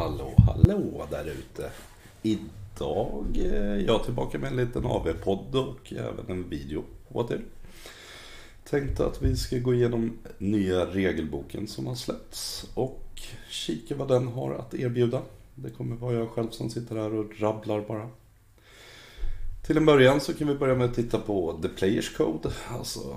[0.00, 1.70] Hallå, hallå där ute.
[2.22, 7.40] Idag är jag tillbaka med en liten AV-podd och även en video åt er.
[8.64, 14.28] Tänkte att vi ska gå igenom nya regelboken som har släppts och kika vad den
[14.28, 15.22] har att erbjuda.
[15.54, 18.08] Det kommer vara jag själv som sitter här och rabblar bara.
[19.66, 23.16] Till en början så kan vi börja med att titta på The Players Code, alltså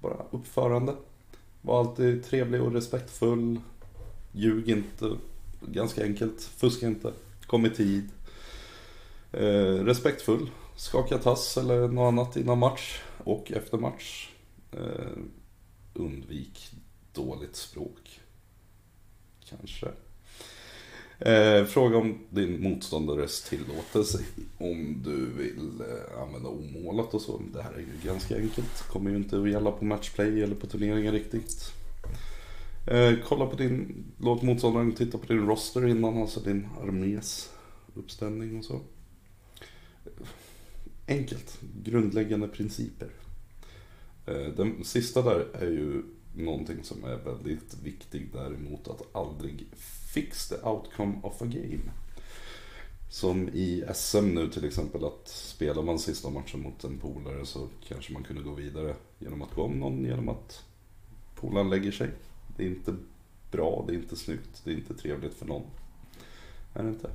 [0.00, 0.94] bara uppförande.
[1.62, 3.60] Var alltid trevlig och respektfull.
[4.32, 5.16] Ljug inte.
[5.60, 6.42] Ganska enkelt.
[6.42, 7.12] Fuska inte.
[7.46, 8.08] Kom i tid.
[9.32, 10.50] Eh, respektfull.
[10.76, 14.30] Skaka tass eller något annat innan match och efter match.
[14.72, 15.18] Eh,
[15.94, 16.70] undvik
[17.12, 18.20] dåligt språk.
[19.48, 19.86] Kanske.
[21.18, 24.18] Eh, fråga om din motståndares tillåtelse
[24.58, 27.42] om du vill eh, använda omålat och så.
[27.52, 28.82] Det här är ju ganska enkelt.
[28.88, 31.72] Kommer ju inte att gälla på matchplay eller på turneringar riktigt.
[32.86, 37.52] Eh, kolla på din, låt motståndaren titta på din roster innan, alltså din armés
[37.94, 38.80] uppställning och så.
[41.08, 43.10] Enkelt, grundläggande principer.
[44.26, 46.02] Eh, den sista där är ju
[46.36, 49.66] någonting som är väldigt viktigt däremot att aldrig
[50.14, 51.90] fix the outcome of a game.
[53.10, 57.68] Som i SM nu till exempel att spelar man sista matchen mot en polare så
[57.88, 60.64] kanske man kunde gå vidare genom att gå om någon genom att
[61.34, 62.10] polaren lägger sig.
[62.56, 62.94] Det är inte
[63.50, 65.62] bra, det är inte snyggt, det är inte trevligt för någon.
[66.74, 67.10] Är det inte?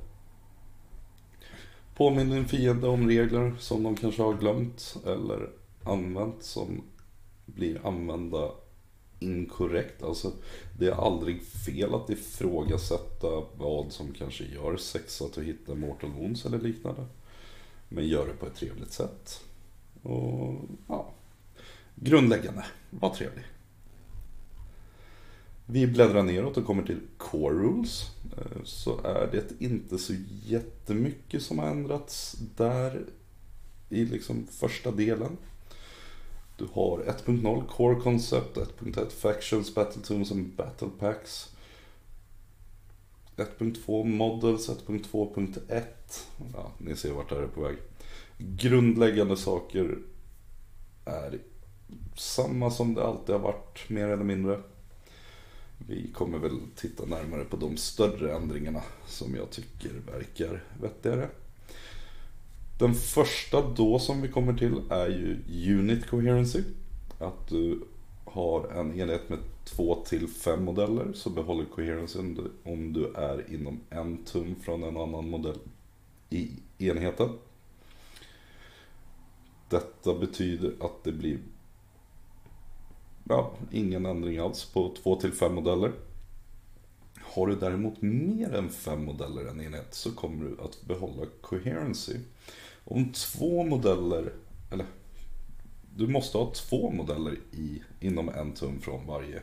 [1.96, 5.50] Påminn din fiende om regler som de kanske har glömt eller
[5.84, 6.82] använt som
[7.46, 8.50] blir använda
[9.20, 10.02] inkorrekt.
[10.02, 10.32] Alltså,
[10.78, 16.46] det är aldrig fel att ifrågasätta vad som kanske gör sex att hitta Mortal Wounds
[16.46, 17.06] eller liknande.
[17.88, 19.44] Men gör det på ett trevligt sätt.
[20.02, 20.54] Och
[20.88, 21.12] ja,
[21.94, 23.44] grundläggande, var trevlig.
[25.66, 28.10] Vi bläddrar neråt och kommer till Core Rules.
[28.36, 30.14] Eh, så är det inte så
[30.44, 33.04] jättemycket som har ändrats där
[33.88, 35.36] i liksom första delen.
[36.56, 41.52] Du har 1.0 Core Concept, 1.1 Factions, Battletoons och Battle Packs.
[43.36, 45.82] 1.2 Models, 1.2.1.
[46.54, 47.76] Ja, ni ser vart det här är på väg.
[48.38, 49.98] Grundläggande saker
[51.04, 51.38] är
[52.16, 54.60] samma som det alltid har varit, mer eller mindre.
[55.86, 61.28] Vi kommer väl titta närmare på de större ändringarna som jag tycker verkar vettigare.
[62.78, 66.62] Den första då som vi kommer till är ju Unit Coherency.
[67.18, 67.80] Att du
[68.24, 72.18] har en enhet med två till fem modeller så behåller coherency
[72.64, 75.58] om du är inom en tum från en annan modell
[76.30, 77.28] i enheten.
[79.68, 81.38] Detta betyder att det blir
[83.28, 85.92] ja, ingen ändring alls på två till fem modeller.
[87.34, 91.26] Har du däremot mer än 5 modeller i en enhet så kommer du att behålla
[91.40, 92.16] coherency.
[92.84, 94.32] Om två modeller,
[94.70, 94.86] eller
[95.96, 99.42] du måste ha två modeller i, inom en tum från varje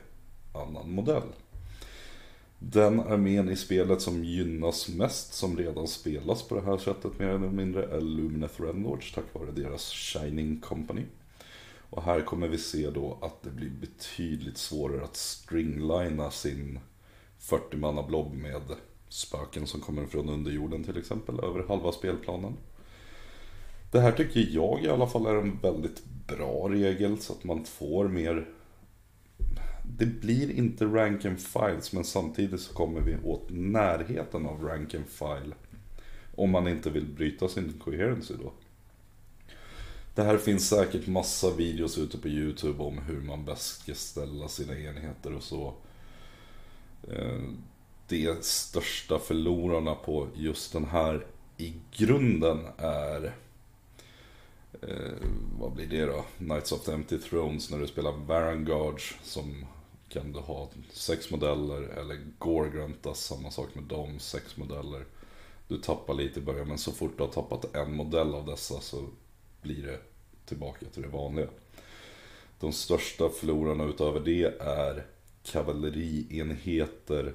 [0.53, 1.27] annan modell.
[2.59, 7.27] Den armén i spelet som gynnas mest, som redan spelas på det här sättet mer
[7.27, 11.01] eller mindre, är Lumineth Renlords tack vare deras Shining Company.
[11.89, 16.79] Och här kommer vi se då att det blir betydligt svårare att stringlina sin
[17.39, 18.61] 40-manna blob med
[19.09, 22.53] spöken som kommer från underjorden till exempel, över halva spelplanen.
[23.91, 27.65] Det här tycker jag i alla fall är en väldigt bra regel så att man
[27.65, 28.47] får mer
[29.97, 34.95] det blir inte rank and files men samtidigt så kommer vi åt närheten av rank
[34.95, 35.55] and file.
[36.35, 38.51] Om man inte vill bryta sin coherency då.
[40.19, 44.47] Det här finns säkert massa videos ute på YouTube om hur man bäst ska ställa
[44.47, 45.73] sina enheter och så.
[47.07, 47.41] Eh,
[48.07, 51.25] De största förlorarna på just den här
[51.57, 53.35] i grunden är
[54.81, 55.27] eh,
[55.59, 56.25] vad blir det då?
[56.37, 59.65] Knights of the Empty Thrones när du spelar Varanguards som
[60.09, 65.05] kan du ha sex modeller eller Gorgruntas, samma sak med dem, sex modeller.
[65.67, 68.81] Du tappar lite i början men så fort du har tappat en modell av dessa
[68.81, 69.05] så
[69.61, 69.99] blir det
[70.49, 71.47] tillbaka till det vanliga.
[72.59, 75.05] De största förlorarna utöver det är
[75.43, 77.33] kavallerienheter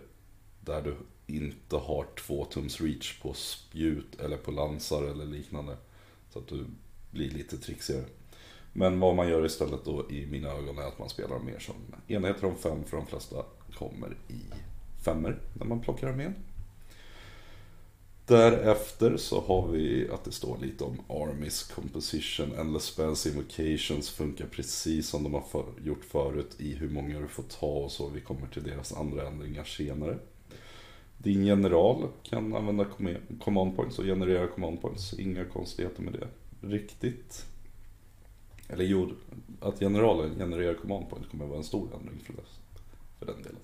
[0.61, 0.97] där du
[1.27, 5.77] inte har två tums reach på spjut eller på lansar eller liknande.
[6.31, 6.67] Så att du
[7.11, 8.05] blir lite trixigare.
[8.73, 11.75] Men vad man gör istället då i mina ögon är att man spelar mer som
[12.09, 13.45] enheter om fem för de flesta
[13.75, 14.41] kommer i
[15.05, 16.35] femmer när man plockar armén.
[18.27, 24.47] Därefter så har vi att det står lite om Armys Composition, Endless Spells Invocations funkar
[24.47, 28.09] precis som de har för, gjort förut i hur många du får ta och så.
[28.09, 30.19] Vi kommer till deras andra ändringar senare.
[31.19, 32.87] Din general kan använda
[33.41, 35.15] command points och generera command points.
[35.19, 36.29] Inga konstigheter med det.
[36.61, 37.47] Riktigt.
[38.69, 39.11] Eller jo,
[39.61, 42.43] att generalen genererar command points kommer vara en stor ändring för, det,
[43.19, 43.61] för den delen.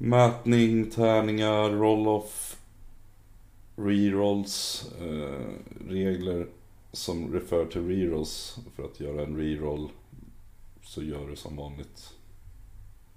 [0.00, 2.60] Mätning, tärningar, roll-off,
[3.76, 5.50] rerolls, eh,
[5.88, 6.46] regler
[6.92, 8.58] som refer till rerolls.
[8.76, 9.88] För att göra en reroll
[10.82, 12.14] så gör du som vanligt.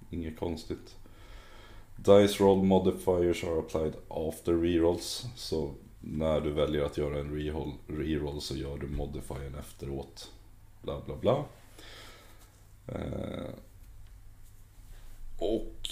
[0.10, 0.96] Inget konstigt.
[1.96, 5.26] Dice roll modifiers are applied after rerolls.
[5.36, 10.32] Så när du väljer att göra en reroll, reroll så gör du modifiern efteråt.
[10.82, 11.46] Bla bla bla.
[12.88, 13.50] Eh,
[15.38, 15.90] och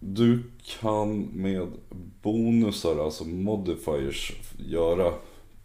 [0.00, 0.42] du
[0.80, 1.68] kan med
[2.22, 5.14] bonusar, alltså modifiers, göra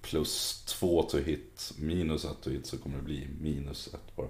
[0.02, 4.28] plus 2 to hit, minus 1 to hit så kommer det bli minus 1 bara.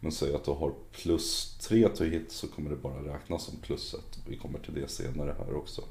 [0.00, 3.56] Men säg att du har plus 3 to hit så kommer det bara räknas som
[3.56, 4.00] plus 1.
[4.28, 5.82] Vi kommer till det senare här också.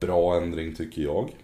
[0.00, 1.36] Bra ändring tycker jag.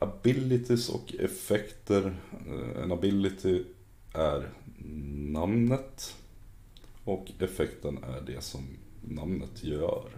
[0.00, 2.16] Abilities och effekter.
[2.46, 3.64] Eh, en ability
[4.14, 4.50] är
[5.32, 6.16] namnet.
[7.04, 8.60] Och effekten är det som
[9.00, 10.10] namnet gör.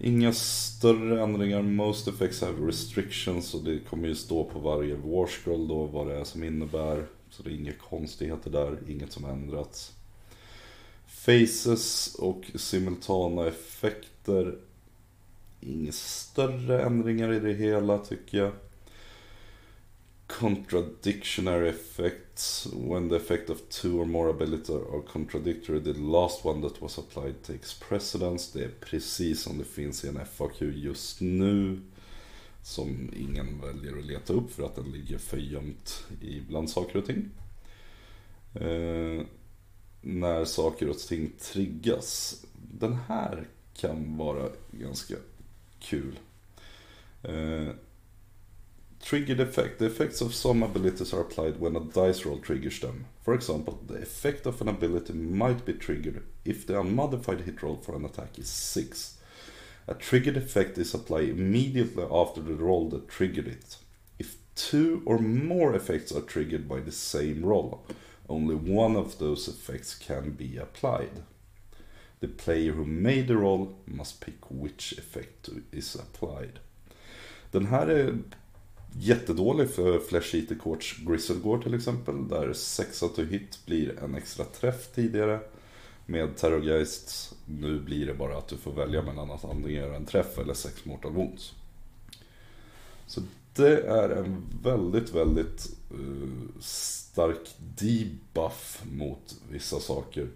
[0.00, 1.62] Inga större ändringar.
[1.62, 6.14] Most effects have restrictions och det kommer ju stå på varje warscroll då vad det
[6.14, 7.06] är som innebär.
[7.30, 9.92] Så det är inga konstigheter där, inget som ändrats.
[11.06, 14.58] Faces och simultana effekter.
[15.60, 18.52] Inga större ändringar i det hela tycker jag.
[20.26, 22.66] Contradictionary effects.
[22.72, 26.98] When the effect of two or more abilities are contradictory, the last one that was
[26.98, 28.58] applied takes precedence.
[28.58, 31.80] Det är precis som det finns i en FAQ just nu.
[32.62, 36.04] Som ingen väljer att leta upp för att den ligger för gömt
[36.48, 37.30] bland saker och ting.
[38.54, 39.22] Eh,
[40.00, 42.44] när saker och ting triggas.
[42.72, 45.14] Den här kan vara ganska
[45.80, 46.18] kul.
[47.22, 47.68] Eh,
[49.04, 49.80] Triggered effect.
[49.80, 53.04] The effects of some abilities are applied when a dice roll triggers them.
[53.22, 57.76] For example, the effect of an ability might be triggered if the unmodified hit roll
[57.76, 59.18] for an attack is 6.
[59.88, 63.76] A triggered effect is applied immediately after the roll that triggered it.
[64.18, 67.84] If two or more effects are triggered by the same roll,
[68.30, 71.24] only one of those effects can be applied.
[72.20, 76.60] The player who made the roll must pick which effect is applied.
[77.50, 78.18] Den här är
[78.98, 82.28] Jättedålig för Flash Eater Courts Grizzlegore till exempel.
[82.28, 85.40] Där 6 to hit blir en extra träff tidigare.
[86.06, 90.06] Med Terrorgeist, nu blir det bara att du får välja mellan att antingen göra en
[90.06, 91.52] träff eller 6 Mortal Wounds.
[93.06, 93.20] Så
[93.54, 100.28] det är en väldigt, väldigt uh, stark debuff mot vissa saker.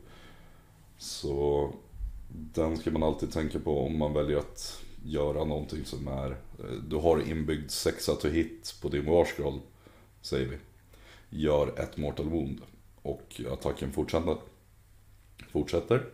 [0.98, 1.72] Så
[2.28, 6.30] den ska man alltid tänka på om man väljer att göra någonting som är...
[6.30, 9.60] Eh, du har inbyggd sexa to hit på din warscroll,
[10.20, 10.58] säger vi.
[11.30, 12.60] Gör ett mortal wound
[13.02, 14.36] och attacken fortsätter.
[15.50, 16.04] Fortsätter.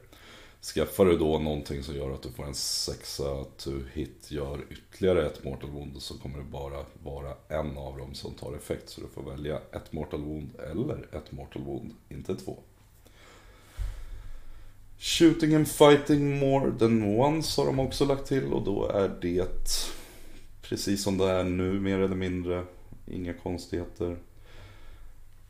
[0.75, 5.27] Skaffar du då någonting som gör att du får en sexa to hit, gör ytterligare
[5.27, 8.89] ett mortal wound så kommer det bara vara en av dem som tar effekt.
[8.89, 12.59] Så du får välja ett mortal wound eller ett mortal wound, inte två.
[15.05, 19.69] Shooting and fighting more than once har de också lagt till och då är det
[20.63, 22.65] precis som det är nu mer eller mindre.
[23.07, 24.17] Inga konstigheter.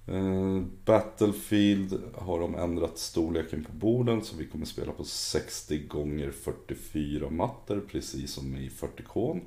[0.07, 6.31] Eh, Battlefield har de ändrat storleken på borden så vi kommer spela på 60 gånger
[6.31, 9.41] 44 mattor precis som i 40K.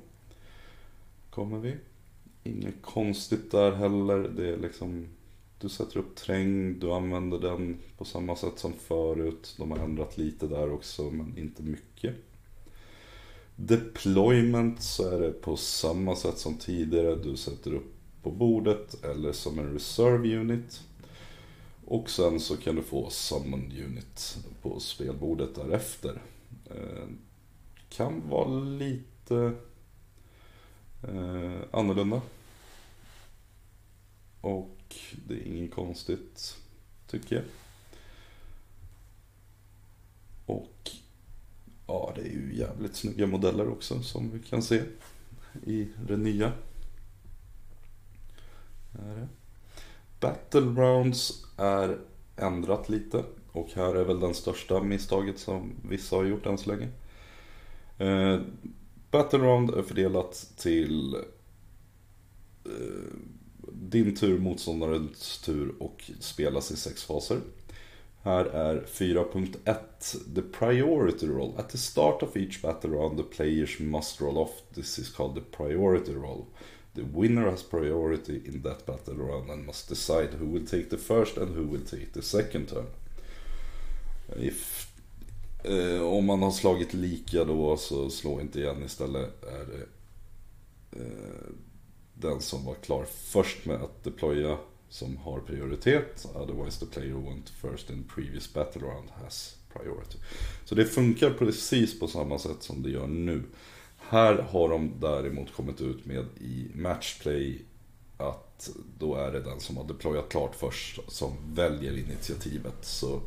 [1.30, 1.76] Kommer vi.
[2.44, 4.18] Inget konstigt där heller.
[4.18, 5.06] Det är liksom
[5.60, 9.54] du sätter upp träng, du använder den på samma sätt som förut.
[9.58, 12.14] De har ändrat lite där också, men inte mycket.
[13.56, 17.16] Deployment så är det på samma sätt som tidigare.
[17.16, 20.80] Du sätter upp på bordet eller som en reserve unit.
[21.84, 26.22] Och sen så kan du få summon unit på spelbordet därefter.
[26.70, 27.08] Eh,
[27.88, 29.52] kan vara lite
[31.02, 32.20] eh, annorlunda.
[34.40, 34.77] Och
[35.26, 36.56] det är inget konstigt,
[37.06, 37.44] tycker jag.
[40.46, 40.90] Och
[41.86, 44.82] ja, det är ju jävligt snygga modeller också som vi kan se
[45.66, 46.52] i det nya.
[48.98, 49.28] Är
[50.20, 51.98] Battlegrounds är
[52.36, 56.70] ändrat lite och här är väl den största misstaget som vissa har gjort än så
[56.70, 56.88] länge.
[57.98, 58.40] Eh,
[59.10, 61.14] Battleground är fördelat till
[62.64, 63.14] eh,
[63.80, 67.40] din tur, motståndarens tur och spelas i sex faser.
[68.22, 71.54] Här är 4.1 The priority roll.
[71.56, 74.50] At the start of each battle round the players must roll off.
[74.74, 76.44] This is called the priority roll.
[76.94, 80.98] The winner has priority in that battle round and must decide who will take the
[80.98, 82.86] first and who will take the second turn.
[84.36, 84.88] If,
[85.64, 89.86] eh, om man har slagit lika då så slå inte igen istället är det
[91.00, 91.52] eh,
[92.20, 94.58] den som var klar först med att deploya
[94.88, 96.26] som har prioritet.
[96.34, 100.18] Otherwise the player went first in previous battle round has priority.
[100.64, 103.42] Så det funkar precis på samma sätt som det gör nu.
[103.98, 107.62] Här har de däremot kommit ut med i matchplay
[108.16, 112.76] att då är det den som har deployat klart först som väljer initiativet.
[112.80, 113.20] Så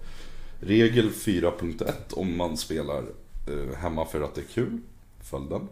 [0.59, 3.03] regel 4.1 om man spelar
[3.47, 4.79] eh, hemma för att det är kul,
[5.19, 5.67] följ den.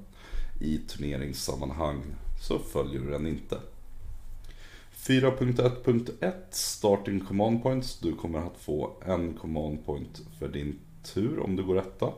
[0.62, 2.04] I turneringssammanhang
[2.40, 3.60] så följer du den inte.
[4.96, 8.00] 4.1.1 Starting Command Points.
[8.00, 12.14] Du kommer att få en Command Point för din tur om du går etta.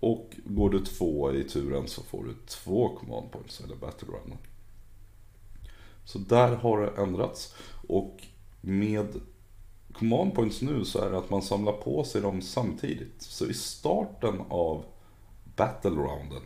[0.00, 4.08] Och går du två i turen så får du två Command Points eller Battle
[6.04, 7.54] Så där har det ändrats.
[7.88, 8.22] Och
[8.60, 9.20] med
[9.92, 13.22] Command Points nu så är det att man samlar på sig dem samtidigt.
[13.22, 14.84] Så i starten av
[15.56, 16.42] Battle Rounden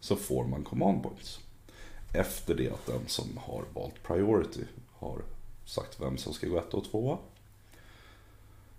[0.00, 1.40] så får man Command Points
[2.12, 5.22] efter det att den som har valt priority har
[5.64, 7.18] sagt vem som ska gå etta och tvåa.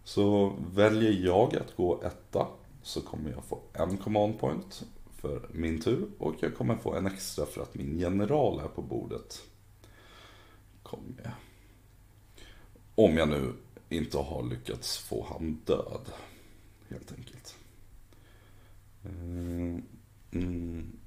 [0.04, 2.48] Så väljer jag att gå etta
[2.84, 4.84] så kommer jag få en command point
[5.18, 8.82] för min tur och jag kommer få en extra för att min general är på
[8.82, 9.42] bordet.
[10.84, 11.32] Kommer jag.
[12.96, 13.54] Om jag nu
[13.90, 16.12] inte har lyckats få han död,
[16.90, 17.56] helt enkelt.
[19.04, 19.82] Eh,
[20.32, 20.98] mm.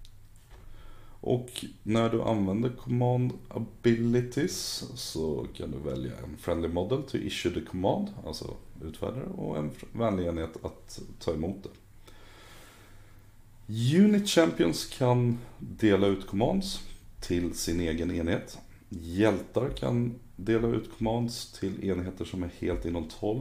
[1.26, 7.54] Och när du använder command abilities så kan du välja en friendly model to issue
[7.54, 11.68] the command, alltså utfärdare, och en vänlig enhet att ta emot det.
[13.98, 16.80] Unit Champions kan dela ut commands
[17.20, 18.58] till sin egen enhet.
[18.88, 23.40] Hjältar kan dela ut commands till enheter som är helt inom 12.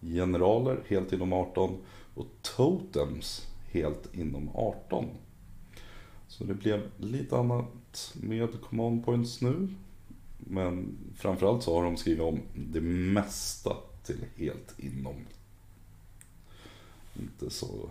[0.00, 1.76] Generaler helt inom 18
[2.14, 5.08] och totems helt inom 18.
[6.32, 9.68] Så det blev lite annat med command points nu.
[10.38, 15.26] Men framförallt så har de skrivit om det mesta till helt inom.
[17.20, 17.90] Inte så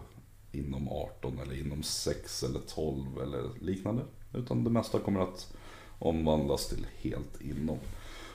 [0.51, 4.03] inom 18 eller inom 6 eller 12 eller liknande.
[4.33, 5.53] Utan det mesta kommer att
[5.99, 7.77] omvandlas till helt inom.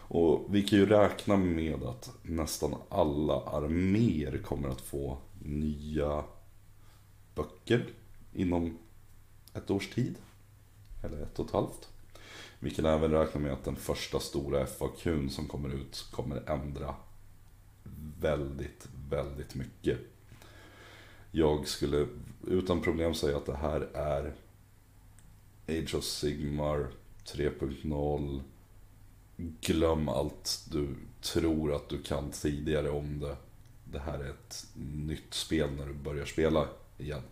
[0.08, 6.25] Och vi kan ju räkna med att nästan alla arméer kommer att få nya
[7.34, 7.86] böcker
[8.32, 8.78] inom
[9.56, 10.14] ett års tid.
[11.02, 11.88] Eller ett och ett halvt.
[12.58, 16.94] Vi kan även räkna med att den första stora FAQn som kommer ut kommer ändra
[18.20, 19.98] väldigt, väldigt mycket.
[21.30, 22.06] Jag skulle
[22.46, 24.34] utan problem säga att det här är
[25.68, 26.86] Age of Sigmar
[27.25, 28.40] 3.0
[29.36, 33.36] Glöm allt du tror att du kan tidigare om det.
[33.84, 37.22] Det här är ett nytt spel när du börjar spela igen.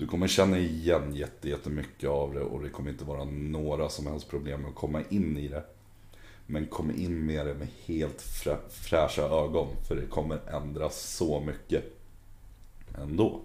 [0.00, 4.28] Du kommer känna igen jättemycket av det och det kommer inte vara några som helst
[4.28, 5.64] problem med att komma in i det.
[6.46, 11.40] Men kom in med det med helt frä, fräscha ögon för det kommer ändras så
[11.40, 11.84] mycket
[12.98, 13.40] ändå.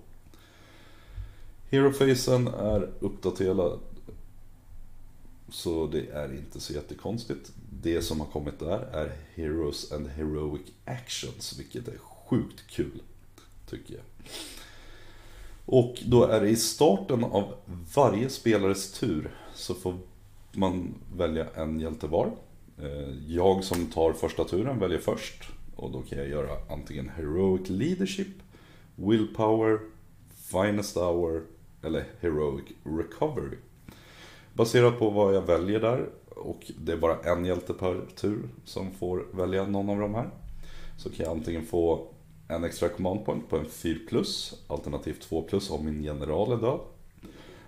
[1.69, 3.79] Herofacen är uppdaterad
[5.49, 7.51] så det är inte så jättekonstigt.
[7.81, 13.01] Det som har kommit där är Heroes and Heroic Actions, vilket är sjukt kul,
[13.69, 14.03] tycker jag.
[15.65, 17.53] Och då är det i starten av
[17.95, 19.97] varje spelares tur så får
[20.51, 22.31] man välja en hjälte var.
[22.81, 25.43] Eh, jag som tar första turen väljer först.
[25.75, 28.27] Och då kan jag göra antingen Heroic Leadership,
[28.95, 29.79] Willpower,
[30.51, 31.43] Finest Hour
[31.83, 33.57] eller Heroic Recovery.
[34.53, 38.91] Baserat på vad jag väljer där, och det är bara en hjälte per tur som
[38.91, 40.29] får välja någon av de här.
[40.97, 42.07] Så kan jag antingen få
[42.47, 46.57] en extra command point på en 4 plus, alternativt 2 plus om min general är
[46.57, 46.79] död.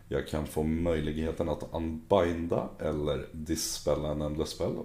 [0.10, 4.75] Jag kan få möjligheten att unbinda eller dispella en endless spell.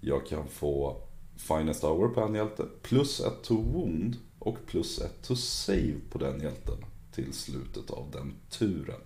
[0.00, 0.96] Jag kan få
[1.36, 6.18] finest hour på en hjälte, plus ett to wound och plus ett to save på
[6.18, 9.00] den hjälten till slutet av den turen.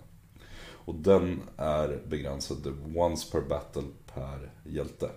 [0.85, 5.09] Och den är begränsad till once per battle per hjälte.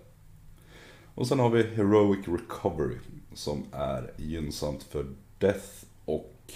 [1.14, 2.98] Och sen har vi Heroic Recovery
[3.34, 5.06] som är gynnsamt för
[5.38, 6.52] Death och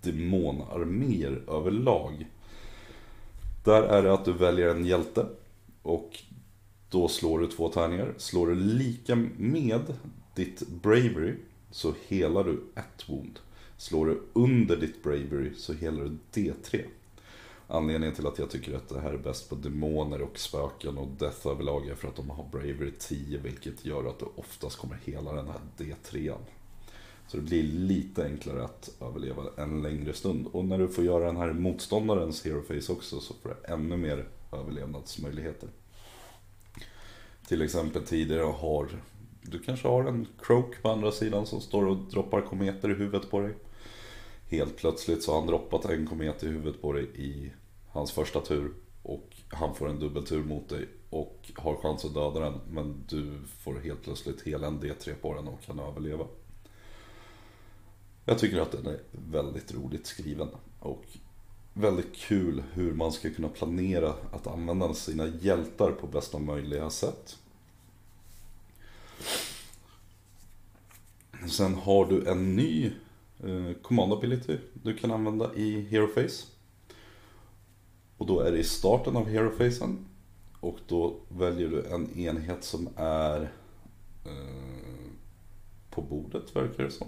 [0.00, 2.26] demonarméer överlag.
[3.64, 5.26] Där är det att du väljer en hjälte
[5.82, 6.18] och
[6.90, 8.14] då slår du två tärningar.
[8.16, 9.82] Slår du lika med
[10.34, 11.34] ditt Bravery,
[11.70, 13.38] så helar du ett wound.
[13.76, 16.84] Slår du under ditt bravery så helar du D3.
[17.68, 21.08] Anledningen till att jag tycker att det här är bäst på demoner och spöken och
[21.08, 24.98] death överlag är för att de har bravery 10 vilket gör att du oftast kommer
[25.04, 26.34] hela den här D3.
[27.28, 30.46] Så det blir lite enklare att överleva en längre stund.
[30.52, 33.96] Och när du får göra den här motståndarens hero face också så får du ännu
[33.96, 35.68] mer överlevnadsmöjligheter.
[37.46, 38.88] Till exempel tidigare har
[39.42, 43.30] du kanske har en croak på andra sidan som står och droppar kometer i huvudet
[43.30, 43.54] på dig.
[44.52, 47.52] Helt plötsligt så har han droppat en komet i huvudet på dig i
[47.88, 48.72] hans första tur.
[49.02, 52.60] Och han får en dubbeltur mot dig och har chans att döda den.
[52.70, 56.26] Men du får helt plötsligt hela en D3 på den och kan överleva.
[58.24, 60.48] Jag tycker att den är väldigt roligt skriven.
[60.78, 61.04] Och
[61.72, 67.38] väldigt kul hur man ska kunna planera att använda sina hjältar på bästa möjliga sätt.
[71.48, 72.92] Sen har du en ny
[73.42, 76.46] Eh, command ability du kan använda i Hero Face.
[78.16, 80.06] Och då är det i starten av Hero Facen.
[80.60, 83.40] Och då väljer du en enhet som är
[84.24, 85.02] eh,
[85.90, 87.06] på bordet verkar det som.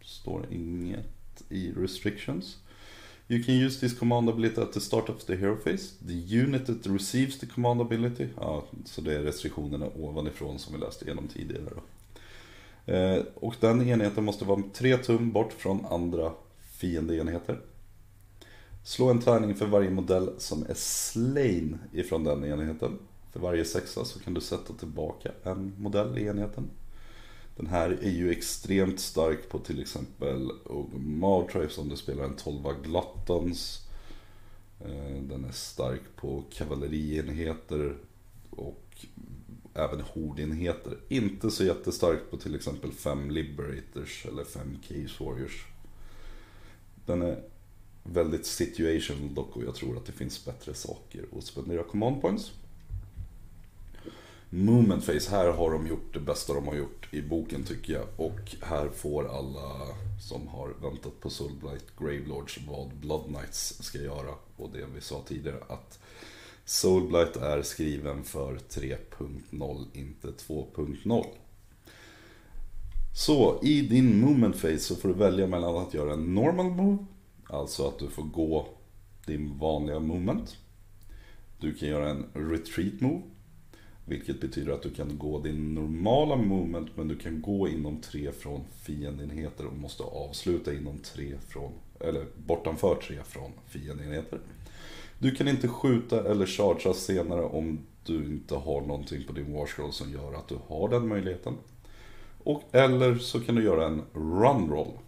[0.00, 2.56] Står inget i restrictions.
[3.28, 5.94] You can use this command ability at the start of the hero phase.
[6.06, 8.28] The unit that receives the command ability.
[8.36, 11.64] Ja, så det är restriktionerna ovanifrån som vi läste igenom tidigare.
[11.74, 11.82] Då.
[12.86, 16.32] Eh, och den enheten måste vara 3 tum bort från andra
[16.70, 17.60] fiendeenheter.
[18.84, 22.98] Slå en tärning för varje modell som är slain ifrån den enheten.
[23.32, 26.70] För varje sexa så kan du sätta tillbaka en modell i enheten.
[27.56, 30.50] Den här är ju extremt stark på till exempel
[30.96, 33.88] Martrife om du spelar en 12 Gluttons.
[34.80, 37.96] Eh, den är stark på kavallerienheter
[38.50, 39.06] och
[39.76, 40.98] även hordenheter.
[41.08, 45.66] Inte så jättestarkt på till exempel 5 Liberators eller 5 Case Warriors.
[47.06, 47.42] Den är
[48.02, 52.52] väldigt situational dock och jag tror att det finns bättre saker att spendera command points.
[54.50, 58.06] Movement Face, här har de gjort det bästa de har gjort i boken tycker jag.
[58.16, 64.34] Och här får alla som har väntat på Soulblight Gravelords vad Blood Knights ska göra.
[64.56, 65.98] Och det vi sa tidigare att
[66.68, 71.26] Soulblight är skriven för 3.0, inte 2.0.
[73.14, 77.06] Så i din movement phase så får du välja mellan att göra en normal move,
[77.48, 78.68] alltså att du får gå
[79.26, 80.56] din vanliga movement.
[81.60, 83.22] Du kan göra en retreat move,
[84.06, 88.32] vilket betyder att du kan gå din normala movement men du kan gå inom tre
[88.32, 94.40] från fiendenheter och måste avsluta inom tre från, eller bortanför tre från fiendenheter.
[95.18, 99.92] Du kan inte skjuta eller chargea senare om du inte har någonting på din washroll
[99.92, 101.54] som gör att du har den möjligheten.
[102.44, 104.98] Och, eller så kan du göra en run roll.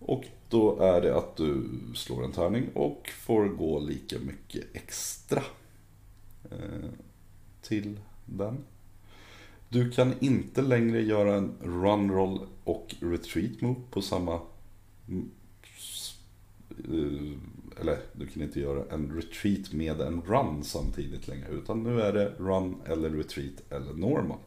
[0.00, 5.42] Och då är det att du slår en tärning och får gå lika mycket extra.
[6.50, 6.90] Eh,
[7.62, 8.64] till den.
[9.68, 14.40] Du kan inte längre göra en run roll och retreat move på samma...
[15.08, 15.30] Mm,
[16.70, 17.38] eh,
[17.80, 21.48] eller du kan inte göra en retreat med en run samtidigt längre.
[21.48, 24.38] Utan nu är det run eller retreat eller normal.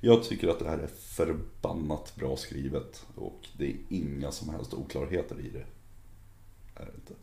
[0.00, 3.06] Jag tycker att det här är förbannat bra skrivet.
[3.14, 5.64] Och det är inga som helst oklarheter i det.
[6.82, 7.14] Är det inte.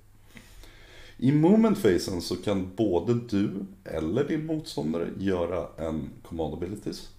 [1.17, 1.77] I moment
[2.21, 7.09] så kan både du eller din motståndare göra en command abilities.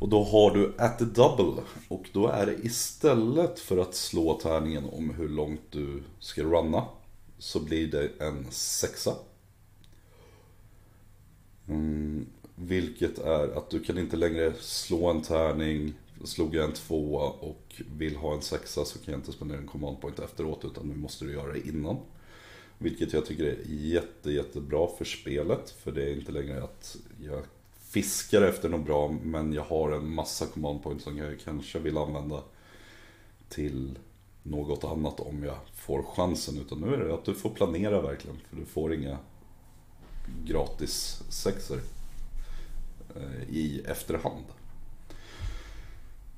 [0.00, 1.62] Och då har du at the double.
[1.88, 6.84] Och då är det istället för att slå tärningen om hur långt du ska runna.
[7.38, 9.14] Så blir det en sexa.
[11.68, 15.92] Mm, vilket är att du kan inte längre slå en tärning.
[16.24, 19.66] Slog jag en tvåa och vill ha en sexa så kan jag inte spendera en
[19.66, 20.64] command point efteråt.
[20.64, 21.96] Utan nu måste du göra det innan.
[22.78, 25.70] Vilket jag tycker är jätte, jättebra för spelet.
[25.70, 27.44] För det är inte längre att jag
[27.90, 31.98] fiskar efter något bra men jag har en massa command points som jag kanske vill
[31.98, 32.42] använda
[33.48, 33.98] till
[34.42, 36.58] något annat om jag får chansen.
[36.58, 39.18] Utan nu är det att du får planera verkligen för du får inga
[40.44, 41.80] gratis sexer
[43.16, 44.44] eh, i efterhand.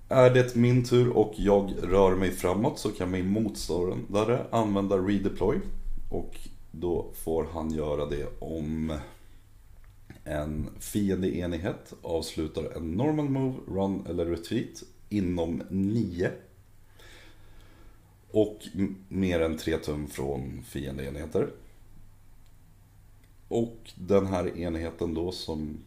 [0.08, 5.60] Är det min tur och jag rör mig framåt så kan min motståndare använda redeploy.
[6.10, 6.36] Och
[6.70, 8.98] då får han göra det om
[10.24, 16.30] en fiendeenighet avslutar en normal move, run eller retreat inom 9.
[18.30, 18.58] Och
[19.08, 21.50] mer än 3 tum från fiendeenheter.
[23.48, 25.78] Och den här enheten då som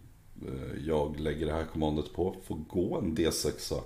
[0.48, 3.82] eh, jag lägger det här kommandot på får gå en D6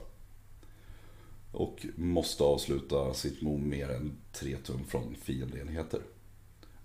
[1.51, 6.01] Och måste avsluta sitt move mer än 3 tum från fiendeenheter.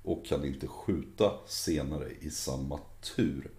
[0.04, 2.80] Och kan inte skjuta senare i samma
[3.16, 3.50] tur.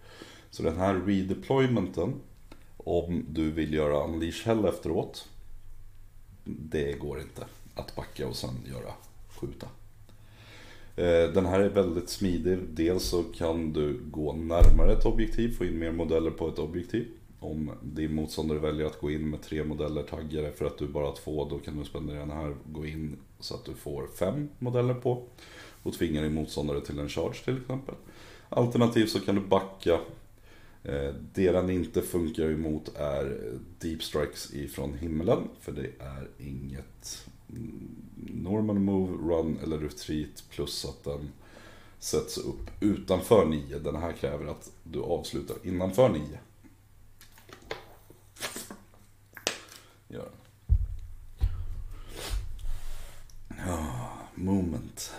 [0.50, 2.14] Så den här redeploymenten,
[2.76, 5.28] om du vill göra Unleash Hell efteråt,
[6.44, 8.92] det går inte att backa och sen göra
[9.28, 9.66] skjuta.
[10.96, 12.58] Eh, den här är väldigt smidig.
[12.68, 17.06] Dels så kan du gå närmare ett objektiv, få in mer modeller på ett objektiv.
[17.40, 21.06] Om din motståndare väljer att gå in med tre modeller taggade för att du bara
[21.06, 24.48] har två, då kan du spendera den här, gå in så att du får fem
[24.58, 25.22] modeller på.
[25.86, 27.94] Och tvinga din motståndare till en charge till exempel.
[28.48, 30.00] Alternativt så kan du backa.
[30.84, 33.38] Eh, det den inte funkar emot är
[33.78, 35.48] deep strikes ifrån himlen.
[35.60, 37.26] För det är inget
[38.16, 41.32] normal move, run eller retreat plus att den
[41.98, 43.78] sätts upp utanför 9.
[43.78, 46.22] Den här kräver att du avslutar innanför 9.
[50.08, 50.24] Ja.
[53.66, 55.12] ja, moment.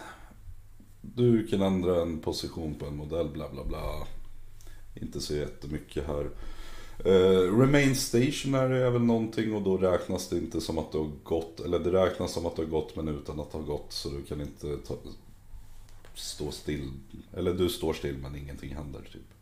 [1.18, 4.08] Du kan ändra en position på en modell, bla bla bla.
[5.02, 6.30] Inte så jättemycket här.
[7.06, 11.12] Uh, remain stationary är väl någonting och då räknas det inte som att du har
[11.24, 14.10] gått, eller det räknas som att du har gått men utan att ha gått så
[14.10, 14.96] du kan inte ta,
[16.16, 16.92] stå still,
[17.34, 19.34] eller du står still men ingenting händer typ.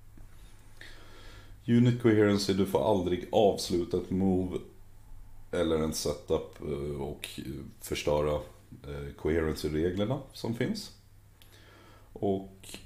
[1.78, 4.58] Unit coherency, du får aldrig avsluta ett move
[5.52, 7.30] eller en setup eh, och
[7.82, 8.34] förstöra
[8.84, 10.92] eh, coherency-reglerna som finns.
[12.19, 12.78] Och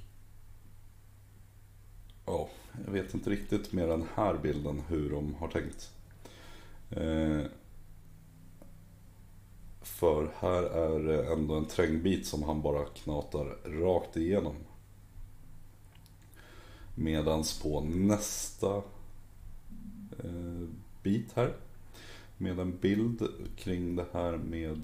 [2.25, 2.49] ja,
[2.85, 5.91] jag vet inte riktigt med den här bilden hur de har tänkt.
[6.89, 7.41] Eh,
[9.81, 13.45] för här är det ändå en trängbit som han bara knatar
[13.81, 14.55] rakt igenom.
[16.95, 18.75] Medans på nästa
[20.23, 20.67] eh,
[21.03, 21.53] bit här.
[22.37, 24.81] Med en bild kring det här med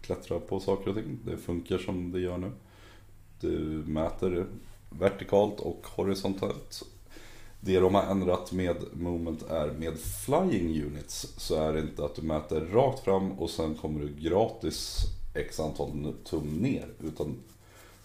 [0.00, 1.18] klättra på saker och ting.
[1.24, 2.52] Det funkar som det gör nu.
[3.40, 3.48] Du
[3.86, 4.46] mäter
[4.90, 6.84] vertikalt och horisontellt
[7.66, 12.14] det de har ändrat med Moment är med Flying Units så är det inte att
[12.14, 15.00] du mäter rakt fram och sen kommer du gratis
[15.34, 16.88] x antal tum ner.
[17.00, 17.36] Utan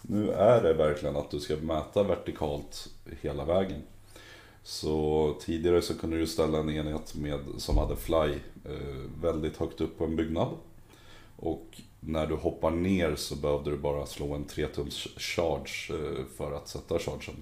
[0.02, 2.88] nu är det verkligen att du ska mäta vertikalt
[3.20, 3.82] hela vägen.
[4.62, 9.80] Så tidigare så kunde du ställa en enhet med, som hade fly eh, väldigt högt
[9.80, 10.48] upp på en byggnad.
[11.36, 16.24] Och när du hoppar ner så behövde du bara slå en 3 tums charge eh,
[16.36, 17.36] för att sätta chargen.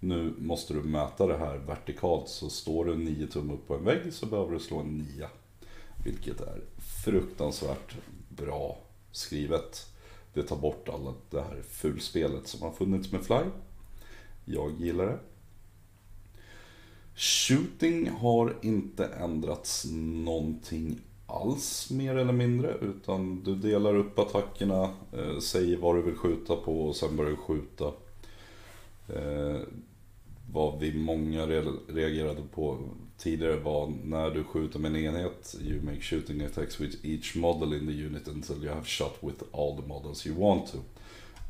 [0.00, 3.84] Nu måste du mäta det här vertikalt så står du 9 tum upp på en
[3.84, 5.28] vägg så behöver du slå en 9.
[6.04, 6.60] Vilket är
[7.04, 7.96] fruktansvärt
[8.28, 8.78] bra
[9.12, 9.86] skrivet.
[10.34, 13.40] Det tar bort alla det här fulspelet som har funnits med Fly.
[14.44, 15.18] Jag gillar det.
[17.14, 22.74] Shooting har inte ändrats någonting alls mer eller mindre.
[22.80, 27.30] Utan du delar upp attackerna, eh, säger vad du vill skjuta på och sen börjar
[27.30, 27.92] du skjuta.
[29.08, 29.60] Eh,
[30.52, 31.46] vad vi många
[31.88, 32.78] reagerade på
[33.18, 37.74] tidigare var när du skjuter med en enhet You make shooting attacks with each model
[37.74, 40.78] in the unit until you have shot with all the models you want to.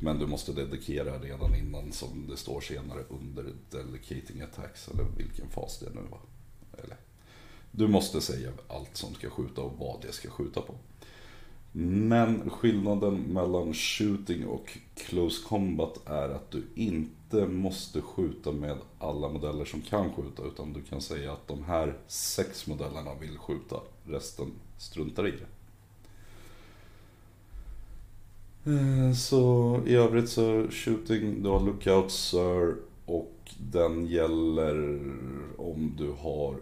[0.01, 5.49] Men du måste dedikera redan innan som det står senare under delegating attacks eller vilken
[5.49, 6.19] fas det nu var.
[6.83, 6.97] Eller,
[7.71, 10.73] du måste säga allt som ska skjuta och vad det ska skjuta på.
[11.73, 19.29] Men skillnaden mellan shooting och close combat är att du inte måste skjuta med alla
[19.29, 20.43] modeller som kan skjuta.
[20.43, 23.75] Utan du kan säga att de här sex modellerna vill skjuta.
[24.05, 25.45] Resten struntar i det.
[29.15, 34.99] Så i övrigt så shooting, du har lookout sir och den gäller
[35.57, 36.55] om du har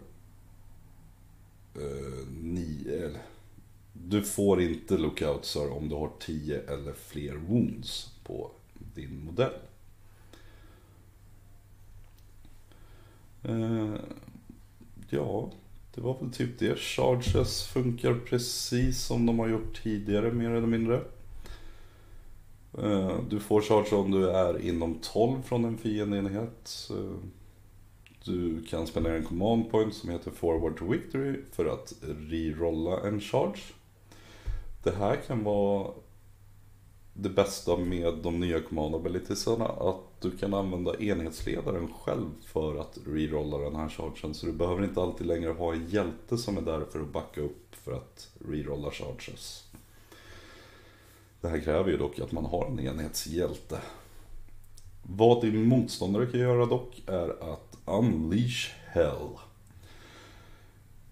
[1.74, 3.20] eh, nio, eller
[3.92, 8.50] du får inte lookouts om du har 10 eller fler wounds på
[8.94, 9.52] din modell.
[13.42, 13.94] Eh,
[15.10, 15.50] ja,
[15.94, 16.78] det var väl typ det.
[16.78, 21.00] Charges funkar precis som de har gjort tidigare mer eller mindre.
[22.78, 26.90] Eh, du får charge om du är inom 12 från en fiendeenhet.
[28.24, 33.20] Du kan spendera en command point som heter forward to victory för att rerolla en
[33.20, 33.60] charge.
[34.82, 35.90] Det här kan vara
[37.14, 39.64] det bästa med de nya command abilitiesarna.
[39.64, 44.34] Att du kan använda enhetsledaren själv för att rerolla den här chargen.
[44.34, 47.40] Så du behöver inte alltid längre ha en hjälte som är där för att backa
[47.40, 49.64] upp för att rerolla charges.
[51.40, 53.78] Det här kräver ju dock att man har en enhetshjälte.
[55.02, 59.42] Vad din motståndare kan göra dock är att unleash hell.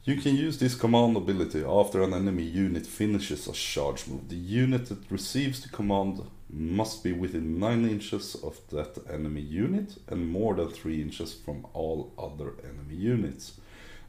[0.05, 4.29] You can use this command ability after an enemy unit finishes a charge move.
[4.29, 9.99] The unit that receives the command must be within 9 inches of that enemy unit
[10.09, 13.61] and more than 3 inches from all other enemy units.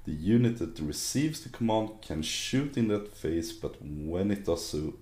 [0.06, 4.66] The unit that receives the command can shoot in that phase, but when it does
[4.66, 4.94] so,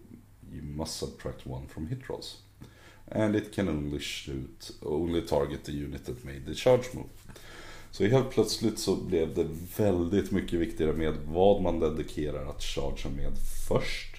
[0.52, 2.38] you must subtract 1 from hit rolls.
[3.10, 7.17] And it can only shoot, only target the unit that made the charge move.
[7.92, 9.48] Så helt plötsligt så blev det
[9.78, 13.32] väldigt mycket viktigare med vad man dedikerar att chargea med
[13.68, 14.18] först.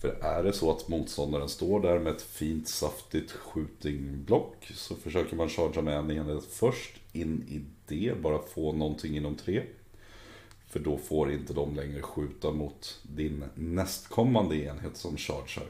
[0.00, 5.36] För är det så att motståndaren står där med ett fint saftigt skjutingblock så försöker
[5.36, 9.62] man chargea med en enhet först in i det, bara få någonting inom tre.
[10.68, 15.66] För då får inte de längre skjuta mot din nästkommande enhet som chargear.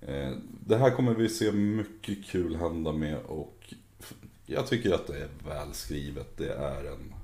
[0.00, 3.55] Eh, det här kommer vi se mycket kul hända med och
[4.46, 6.36] jag tycker att det är välskrivet.
[6.36, 7.14] Det är en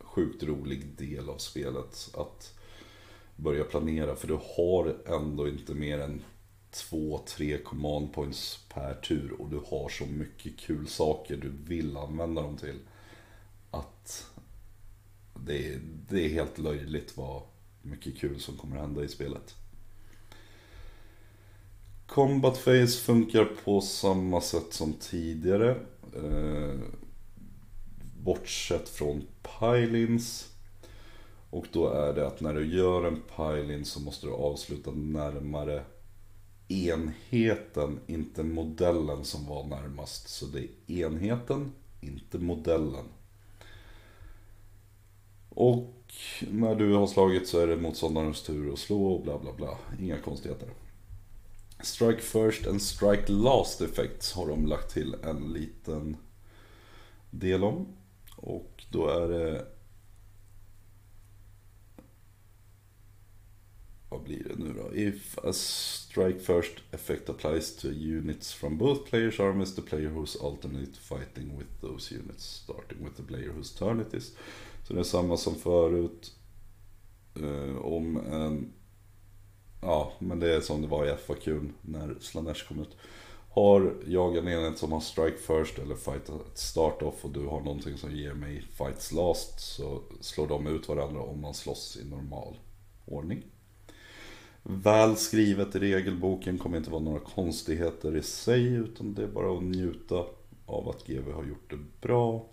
[0.00, 2.54] sjukt rolig del av spelet att
[3.36, 4.16] börja planera.
[4.16, 6.22] För du har ändå inte mer än
[6.70, 9.32] två, tre command points per tur.
[9.40, 12.78] Och du har så mycket kul saker du vill använda dem till.
[13.70, 14.26] Att
[15.34, 17.42] det är, det är helt löjligt vad
[17.82, 19.54] mycket kul som kommer hända i spelet.
[22.06, 25.76] Combat Phase funkar på samma sätt som tidigare.
[26.24, 26.78] Eh,
[28.22, 29.24] bortsett från
[29.60, 30.52] pilins.
[31.50, 35.84] Och då är det att när du gör en pilin så måste du avsluta närmare
[36.68, 40.28] enheten, inte modellen som var närmast.
[40.28, 43.04] Så det är enheten, inte modellen.
[45.48, 45.94] Och
[46.50, 49.78] när du har slagit så är det motståndarens tur att slå och bla bla bla.
[50.00, 50.68] Inga konstigheter.
[51.80, 56.16] Strike first and strike last effects har de lagt till en liten
[57.30, 57.86] del om.
[58.36, 59.66] Och då är det...
[64.08, 64.94] Vad blir det nu då?
[64.94, 70.44] If a strike first effect applies to units from both players armies, the player who's
[70.44, 74.36] alternate fighting with those units, starting with the player whose turn it is.
[74.84, 76.32] Så det är samma som förut.
[77.40, 78.72] Uh, om en
[79.86, 81.48] Ja, men det är som det var i FAQ
[81.82, 82.96] när Slanesh kom ut.
[83.50, 87.60] Har jag en enhet som har strike first eller fight start off och du har
[87.60, 92.04] någonting som ger mig fights last så slår de ut varandra om man slåss i
[92.04, 92.58] normal
[93.04, 93.42] ordning.
[94.62, 99.56] Väl skrivet i regelboken kommer inte vara några konstigheter i sig utan det är bara
[99.56, 100.24] att njuta
[100.66, 102.46] av att GW har gjort det bra.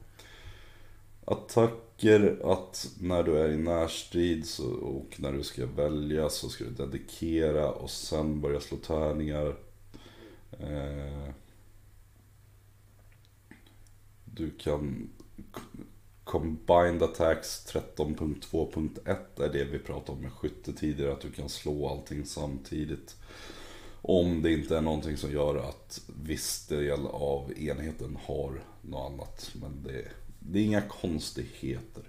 [1.25, 6.63] Attacker att när du är i närstrid så, och när du ska välja så ska
[6.63, 9.55] du dedikera och sen börja slå tärningar.
[10.59, 11.29] Eh,
[14.25, 15.09] du kan
[16.23, 21.13] Combined Attacks 13.2.1 är det vi pratade om med skytte tidigare.
[21.13, 23.15] Att du kan slå allting samtidigt.
[24.01, 29.51] Om det inte är någonting som gör att viss del av enheten har något annat.
[29.61, 30.07] Men det
[30.47, 32.03] det är inga konstigheter.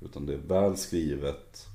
[0.00, 1.66] Utan det är väl skrivet.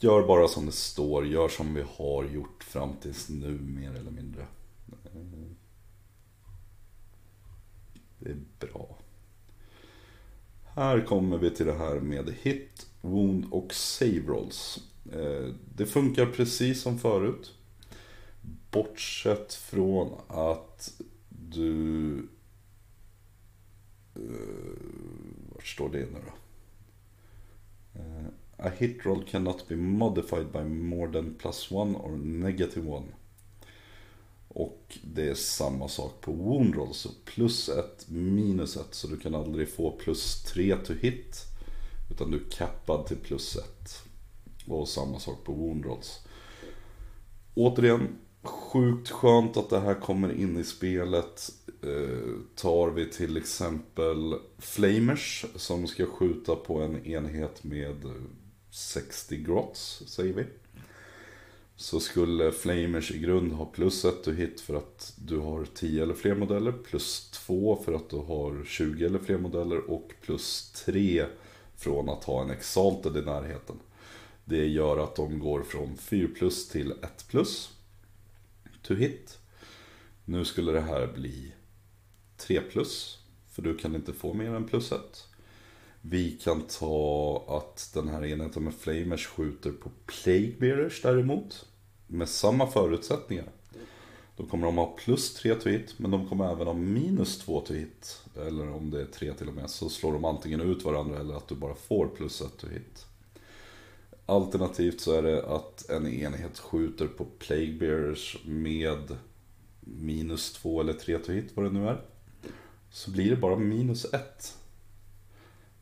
[0.00, 4.10] Gör bara som det står, gör som vi har gjort fram tills nu mer eller
[4.10, 4.46] mindre.
[5.04, 5.50] Eh,
[8.18, 8.98] det är bra.
[10.64, 14.78] Här kommer vi till det här med hit, wound och save rolls.
[15.12, 17.54] Eh, det funkar precis som förut.
[18.70, 20.92] Bortsett från att
[21.28, 22.28] du
[24.18, 26.32] Eh, vart står det nu då?
[28.00, 28.26] Uh,
[28.56, 33.06] a hit roll cannot be modified by more than plus one or negative one.
[34.48, 36.94] Och det är samma sak på wound roll.
[36.94, 38.94] Så plus ett, minus ett.
[38.94, 41.44] Så du kan aldrig få plus tre to hit.
[42.10, 44.02] Utan du är cappad till plus ett.
[44.66, 46.20] Och samma sak på wound rolls.
[47.54, 48.08] Återigen,
[48.48, 51.50] sjukt skönt att det här kommer in i spelet.
[51.82, 58.04] Eh, tar vi till exempel Flamers som ska skjuta på en enhet med
[58.70, 60.44] 60 grots, säger vi.
[61.76, 66.02] Så skulle Flamers i grund ha plus 1 to hit för att du har 10
[66.02, 66.72] eller fler modeller.
[66.72, 69.90] Plus 2 för att du har 20 eller fler modeller.
[69.90, 71.24] Och plus 3
[71.76, 73.76] från att ha en Exalted i närheten.
[74.44, 77.77] Det gör att de går från 4 plus till 1 plus
[78.88, 79.38] to hit.
[80.24, 81.52] Nu skulle det här bli
[82.36, 83.18] 3 plus.
[83.50, 85.00] För du kan inte få mer än plus 1.
[86.00, 91.66] Vi kan ta att den här enheten med Flamers skjuter på Plague Bearers däremot.
[92.06, 93.48] Med samma förutsättningar.
[94.36, 97.60] Då kommer de ha plus 3 to hit, men de kommer även ha minus 2
[97.60, 98.22] to hit.
[98.36, 101.34] Eller om det är 3 till och med, så slår de antingen ut varandra eller
[101.34, 103.07] att du bara får plus 1 to hit.
[104.28, 109.16] Alternativt så är det att en enhet skjuter på Plague Bearers med
[109.80, 112.00] minus 2 eller 3 to hit, vad det nu är.
[112.90, 114.56] Så blir det bara minus 1.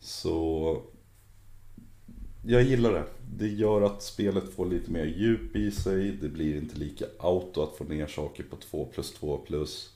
[0.00, 0.82] Så
[2.44, 3.04] jag gillar det.
[3.36, 6.12] Det gör att spelet får lite mer djup i sig.
[6.12, 9.92] Det blir inte lika auto att få ner saker på 2 plus 2 plus.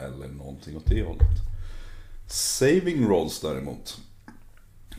[0.00, 1.38] Eller någonting åt det hållet.
[2.28, 4.00] Saving rolls däremot.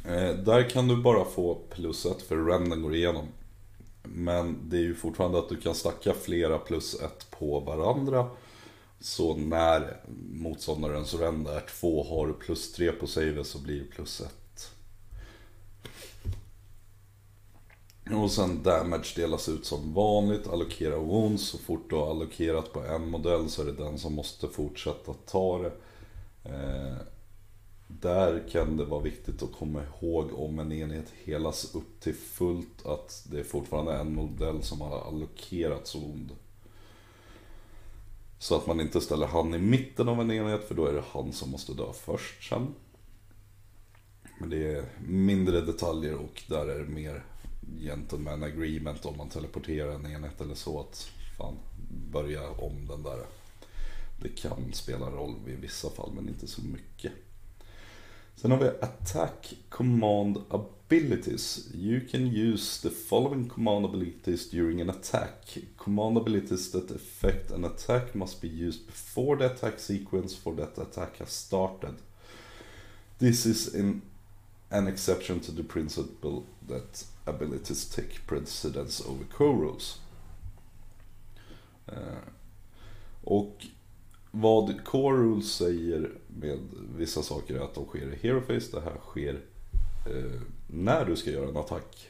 [0.08, 3.28] Eh, där kan du bara få plus 1 för renden går igenom.
[4.04, 8.30] Men det är ju fortfarande att du kan stacka flera plus 1 på varandra.
[9.00, 13.86] Så när motståndarens rend är två har du plus 3 på save så blir det
[13.86, 14.32] plus 1.
[18.14, 21.48] Och sen damage delas ut som vanligt, allokera wounds.
[21.48, 25.14] Så fort du har allokerat på en modell så är det den som måste fortsätta
[25.26, 25.72] ta det.
[26.44, 26.98] Eh,
[27.88, 32.86] där kan det vara viktigt att komma ihåg om en enhet helas upp till fullt
[32.86, 36.32] att det är fortfarande en modell som har allokerats wound.
[38.40, 41.04] Så att man inte ställer han i mitten av en enhet för då är det
[41.12, 42.68] han som måste dö först sen.
[44.40, 47.24] Men det är mindre detaljer och där är det mer
[47.80, 50.80] gentleman agreement om man teleporterar en enhet eller så.
[50.80, 51.56] Att fan,
[52.12, 53.26] börja om den där.
[54.22, 57.12] Det kan spela roll i vissa fall men inte så mycket.
[58.36, 61.68] Sen har vi Attack Command Abilities.
[61.74, 65.58] You can use the following command abilities during an attack.
[65.78, 70.78] Command abilities that affect an attack must be used before the attack sequence for that
[70.78, 71.96] attack has started.
[73.20, 74.02] This is in
[74.70, 80.00] an exception to the principle that abilities take precedence over co-rules.
[81.88, 82.20] Eh,
[83.24, 83.66] och
[84.38, 86.60] vad core rules säger med
[86.98, 88.72] vissa saker är att de sker i hero face.
[88.72, 89.42] Det här sker
[90.06, 92.10] eh, när du ska göra en attack.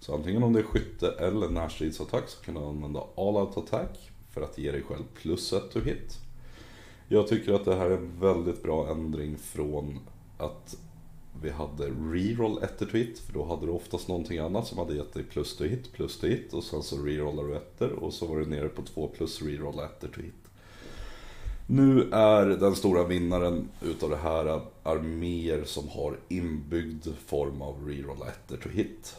[0.00, 4.10] Så antingen om det är skytte eller närstridsattack så kan du använda all out attack
[4.30, 6.18] för att ge dig själv plus ett to hit.
[7.08, 9.98] Jag tycker att det här är en väldigt bra ändring från
[10.38, 10.76] att
[11.42, 14.94] vi hade reroll ettor to hit, för då hade du oftast någonting annat som hade
[14.94, 18.12] gett dig plus to hit, plus to hit och sen så rerollar du ettor och
[18.12, 20.47] så var du nere på två plus reroll ettor to hit.
[21.70, 28.22] Nu är den stora vinnaren utav det här arméer som har inbyggd form av reroll
[28.22, 29.16] ettor to hit.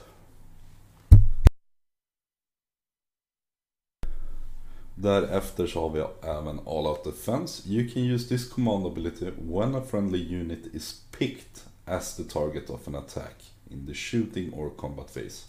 [4.95, 7.69] Därefter så har vi även All Out Defense.
[7.69, 12.69] You can use this command ability when a friendly unit is picked as the target
[12.69, 15.47] of an attack in the shooting or combat phase.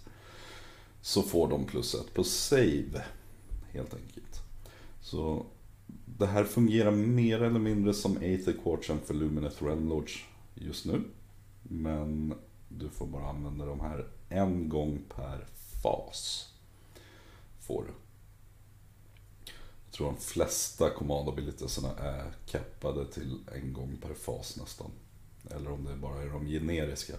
[1.01, 3.05] Så får de plus ett på save,
[3.73, 4.43] helt enkelt.
[5.01, 5.47] Så
[6.21, 11.03] det här fungerar mer eller mindre som Aether Quartsen för Lumineth Realmlords just nu.
[11.63, 12.35] Men
[12.69, 15.47] du får bara använda de här en gång per
[15.83, 16.49] fas.
[17.61, 17.93] Får du.
[19.85, 24.91] Jag tror de flesta command abilitiesarna är kappade till en gång per fas nästan.
[25.51, 27.15] Eller om det bara är de generiska.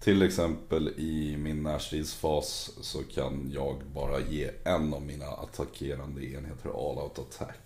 [0.00, 6.68] Till exempel i min närstridsfas så kan jag bara ge en av mina attackerande enheter
[6.68, 7.63] all out attack.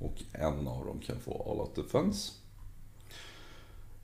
[0.00, 2.32] Och en av dem kan få all out defense.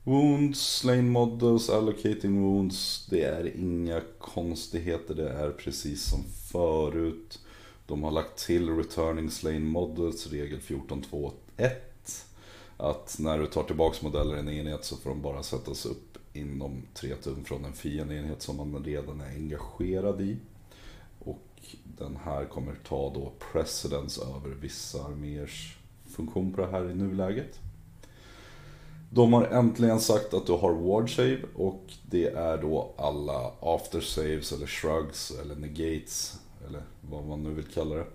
[0.03, 3.07] Wounds, slain models, allocating wounds.
[3.09, 5.15] Det är inga konstigheter.
[5.15, 7.39] Det är precis som förut.
[7.87, 11.71] De har lagt till returning slain models, regel 14.2.1
[12.77, 16.17] att när du tar tillbaka modeller i en enhet så får de bara sättas upp
[16.33, 20.37] inom 3 tum från en fiendeenhet som man redan är engagerad i.
[21.19, 25.76] Och den här kommer ta då precedence över vissa arméers
[26.17, 27.59] funktion på det här i nuläget.
[29.09, 34.01] De har äntligen sagt att du har ward save och det är då alla after
[34.01, 38.05] saves eller shrugs eller negates eller vad man nu vill kalla det.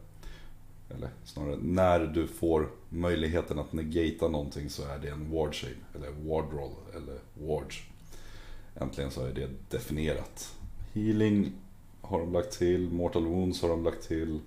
[0.95, 5.74] Eller snarare, när du får möjligheten att negata någonting så är det en ward save,
[5.95, 7.83] eller ward roll, eller wards.
[8.74, 10.55] Äntligen så är det definierat.
[10.93, 11.53] Healing
[12.01, 14.41] har de lagt till, mortal wounds har de lagt till.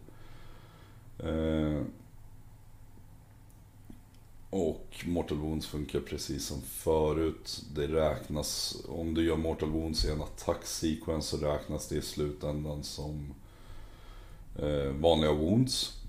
[1.20, 1.82] Eh,
[4.56, 7.64] och Mortal Wounds funkar precis som förut.
[7.76, 12.02] Det räknas, om du gör Mortal Wounds i en attack sequence så räknas det i
[12.02, 13.34] slutändan som
[14.56, 16.04] eh, vanliga wounds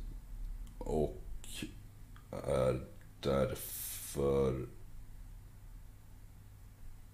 [0.78, 1.22] och
[2.30, 2.86] är
[3.20, 4.66] därför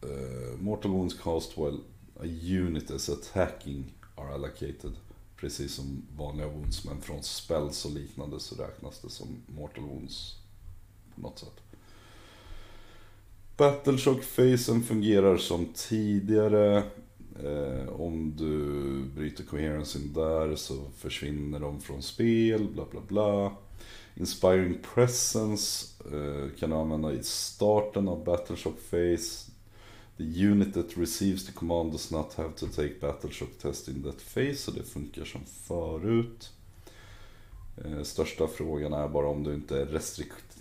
[0.03, 1.79] eh, Mortal Wounds cast while
[2.21, 4.93] a unit is attacking are allocated
[5.37, 6.85] precis som vanliga wounds.
[6.85, 10.42] Men från spells och liknande så räknas det som mortal wounds
[11.23, 11.63] på något sätt.
[13.57, 16.83] Battleshock-facen fungerar som tidigare.
[17.45, 23.53] Eh, om du bryter coherencyn där så försvinner de från spel, bla bla bla.
[24.15, 29.51] Inspiring Presence eh, kan du använda i starten av Battleshock Phase.
[30.17, 34.35] The unit that receives the command does not have to take Battleshock test in that
[34.35, 36.53] phase, så det funkar som förut.
[37.85, 39.87] Eh, största frågan är bara om du inte är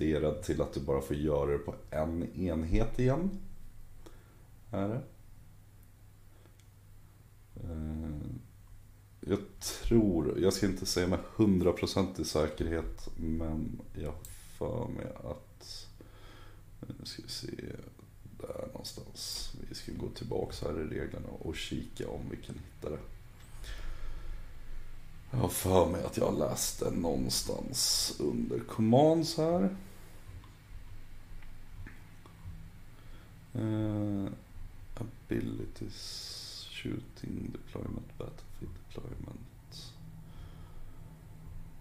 [0.02, 3.40] justerad till att du bara får göra det på en enhet igen.
[4.72, 5.02] Är det?
[7.64, 8.12] Eh,
[9.20, 14.14] jag tror, jag ska inte säga med hundraprocentig säkerhet, men jag
[14.58, 15.88] för mig att,
[16.82, 17.48] eh, nu ska vi se,
[18.40, 19.52] där någonstans.
[19.70, 23.00] Vi ska gå tillbaka här i reglerna och kika om vi kan hitta det.
[25.32, 29.76] Jag har för mig att jag har läst det någonstans under commands här.
[33.56, 34.30] Uh,
[34.96, 39.92] abilities, shooting, deployment, battlefield deployment.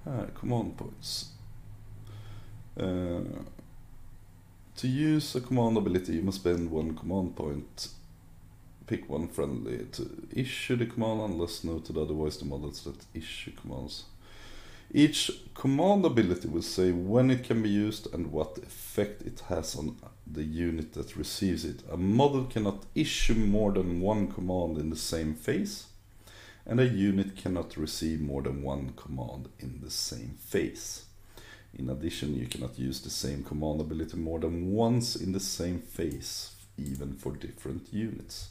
[0.04, 1.32] Här, command points.
[2.76, 3.44] Uh,
[4.76, 7.88] to use a command ability you must spend one command point
[8.86, 14.04] pick one friendly to issue the command unless noted otherwise the models that issue commands.
[14.92, 19.76] Each command ability will say when it can be used and what effect it has
[19.76, 19.96] on
[20.34, 21.82] the unit that receives it.
[21.90, 25.86] A model cannot issue more than one command in the same phase,
[26.66, 31.04] and a unit cannot receive more than one command in the same phase.
[31.72, 35.78] In addition, you cannot use the same command ability more than once in the same
[35.78, 38.50] phase, even for different units.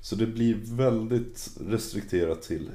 [0.00, 2.70] Så det blir väldigt restrikterat till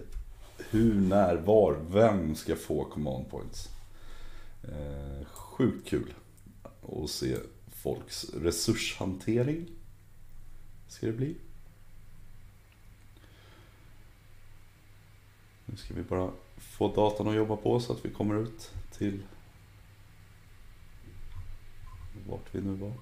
[0.69, 3.69] hur, när, var, vem ska få command points.
[4.63, 6.13] Eh, sjukt kul
[6.81, 7.37] att se
[7.85, 9.67] folks resurshantering.
[10.87, 11.35] Ska det bli.
[15.65, 19.23] Nu ska vi bara få datan att jobba på så att vi kommer ut till
[22.29, 22.93] vart vi nu var.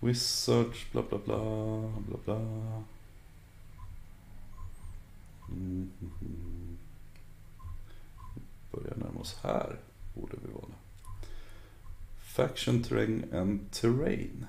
[0.00, 1.38] Wizards, bla bla bla,
[2.08, 2.36] bla bla.
[5.48, 6.76] Mm -hmm.
[8.72, 9.80] Börjar närma oss här,
[10.14, 10.75] borde vi vara.
[12.36, 14.46] Faction terrain and terrain.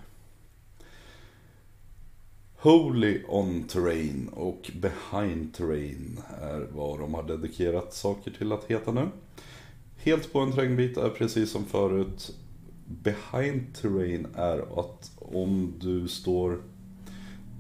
[2.56, 8.92] Holy on terrain och behind terrain är vad de har dedikerat saker till att heta
[8.92, 9.08] nu.
[9.98, 12.36] Helt på en terrängbit är precis som förut
[12.86, 16.62] behind terrain är att om du står,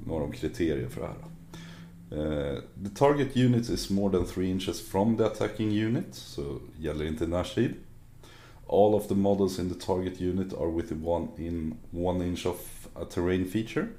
[0.05, 1.23] Nu har de kriterier för det här.
[2.11, 7.05] Uh, the target unit is more than 3 inches from the attacking unit, så gäller
[7.05, 7.73] inte närstrid.
[8.68, 12.88] All of the models in the target unit are within one, in one inch of
[12.95, 13.89] a terrain feature.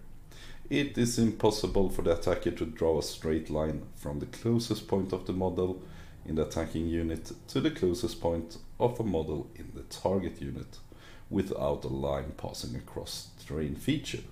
[0.68, 5.12] It is impossible for the attacker to draw a straight line from the closest point
[5.14, 5.82] of the model
[6.26, 10.78] in the attacking unit to the closest point of a model in the target unit
[11.30, 14.22] without a line passing across terrain feature.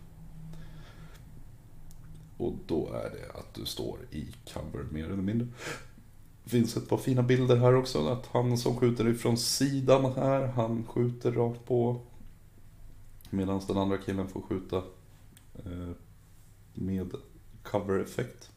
[2.38, 5.46] Och då är det att du står i cover mer eller mindre.
[6.46, 8.08] Det finns ett par fina bilder här också.
[8.08, 12.00] Att han som skjuter ifrån sidan här, han skjuter rakt på.
[13.30, 14.76] Medan den andra killen får skjuta
[15.54, 15.90] eh,
[16.74, 17.10] med
[17.62, 18.50] cover-effekt.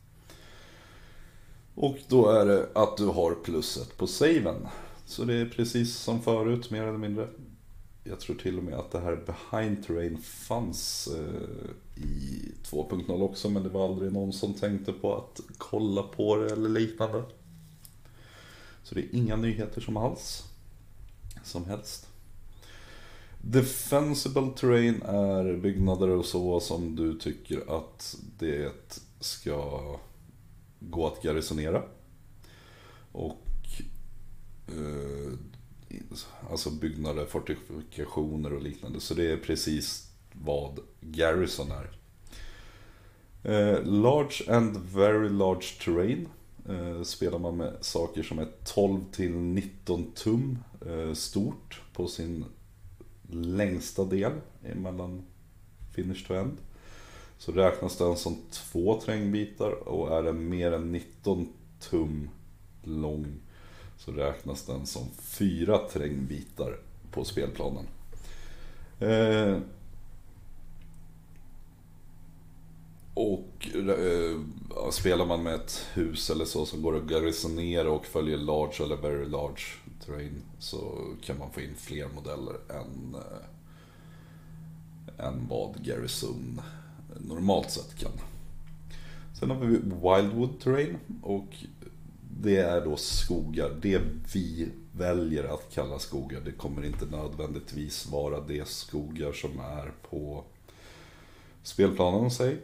[1.76, 4.68] Och då är det att du har plusset på saven.
[5.06, 7.28] Så det är precis som förut, mer eller mindre
[8.04, 13.50] jag tror till och med att det här behind terrain fanns eh, i 2.0 också
[13.50, 17.24] men det var aldrig någon som tänkte på att kolla på det eller liknande.
[18.84, 20.44] Så det är inga nyheter som alls.
[21.44, 22.08] Som helst.
[23.42, 30.00] Defensible terrain är byggnader och så som du tycker att det ska
[30.80, 31.84] gå att garrisonera.
[33.12, 33.48] Och
[34.68, 35.34] eh,
[36.52, 39.00] alltså byggnader, fortifikationer och liknande.
[39.00, 41.90] Så det är precis vad Garrison är.
[43.44, 46.28] Eh, large and very large terrain.
[46.70, 52.46] Eh, spelar man med saker som är 12 till 19 tum eh, stort på sin
[53.32, 54.32] längsta del
[54.76, 55.26] mellan
[55.96, 56.58] finish to end.
[57.38, 61.48] Så räknas den som två trängbitar och är den mer än 19
[61.80, 62.30] tum
[62.84, 63.26] lång
[63.98, 66.78] så räknas den som fyra trängbitar
[67.12, 67.86] på spelplanen.
[69.00, 69.58] Eh,
[73.14, 74.40] och eh,
[74.92, 78.98] spelar man med ett hus eller så som går att garrisonera och följer large eller
[78.98, 79.62] very large
[80.06, 83.44] terrain så kan man få in fler modeller än, eh,
[85.28, 86.62] än vad Garrison
[87.20, 88.12] normalt sett kan.
[89.40, 91.56] Sen har vi Wildwood Terrain och
[92.42, 93.72] det är då skogar.
[93.82, 94.02] Det
[94.34, 96.42] vi väljer att kalla skogar.
[96.46, 100.44] Det kommer inte nödvändigtvis vara de skogar som är på
[101.64, 102.58] spelplanen, säg.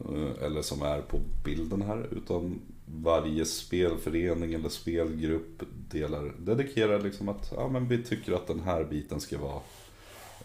[0.00, 2.08] Eh, eller som är på bilden här.
[2.12, 8.60] Utan varje spelförening eller spelgrupp delar, dedikerar liksom att ja, men vi tycker att den
[8.60, 9.60] här biten ska vara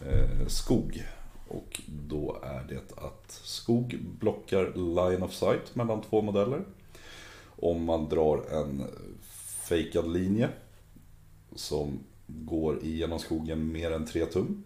[0.06, 1.02] eh, skog.
[1.48, 6.64] Och då är det att skog blockar line of sight mellan två modeller.
[7.60, 8.84] Om man drar en
[9.68, 10.48] fejkad linje
[11.54, 14.62] som går igenom skogen mer än 3 tum.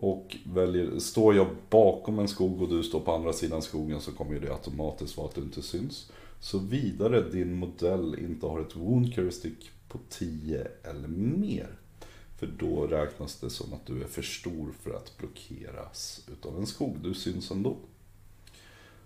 [0.00, 4.12] Och väljer, står jag bakom en skog och du står på andra sidan skogen så
[4.12, 6.10] kommer det automatiskt vara att du inte syns.
[6.40, 11.68] Så vidare din modell inte har ett wound characteristic på 10 eller mer.
[12.38, 16.66] För då räknas det som att du är för stor för att blockeras utav en
[16.66, 16.96] skog.
[17.02, 17.76] Du syns ändå.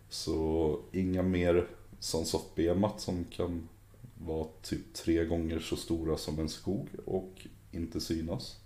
[0.09, 1.67] Så inga mer
[2.01, 3.69] Sons of Bemat som kan
[4.15, 8.57] vara typ tre gånger så stora som en skog och inte synas.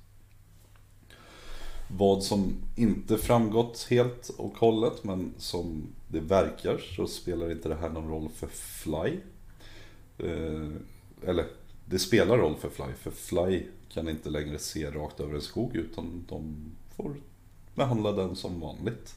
[1.88, 7.74] Vad som inte framgått helt och hållet men som det verkar så spelar inte det
[7.74, 9.18] här någon roll för Fly.
[10.18, 10.70] Eh,
[11.22, 11.46] eller
[11.84, 15.76] det spelar roll för Fly, för Fly kan inte längre se rakt över en skog
[15.76, 16.56] utan de
[16.96, 17.16] får
[17.74, 19.14] behandla den som vanligt.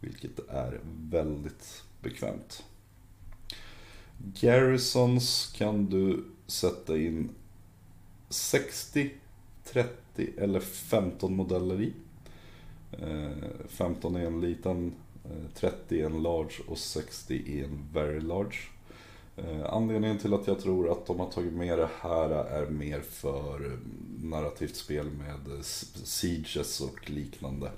[0.00, 0.80] Vilket är
[1.10, 2.64] väldigt bekvämt.
[4.34, 7.30] Garrisons kan du sätta in
[8.28, 9.10] 60,
[9.64, 11.92] 30 eller 15 modeller i.
[12.92, 14.92] Eh, 15 är en liten,
[15.24, 18.56] eh, 30 är en large och 60 är en very large.
[19.36, 23.00] Eh, anledningen till att jag tror att de har tagit med det här är mer
[23.00, 23.78] för
[24.22, 25.64] narrativt spel med
[26.04, 27.70] sieges och liknande.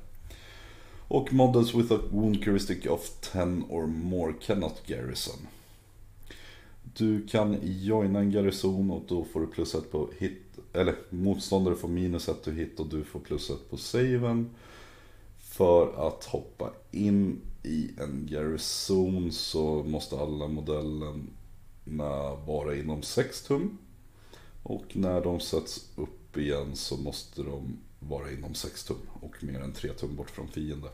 [1.09, 5.47] Och models with a wound heuristic of 10 or more cannot garrison.
[6.83, 10.48] Du kan joina en garrison och då får du plus ett på hit.
[10.73, 14.51] Eller motståndare får minus ett to hit och du får plus ett på saven.
[15.39, 23.79] För att hoppa in i en garrison så måste alla modellerna vara inom 6 tum.
[24.63, 29.61] Och när de sätts upp igen så måste de vara inom 6 tum och mer
[29.61, 30.89] än 3 tum bort från fiende.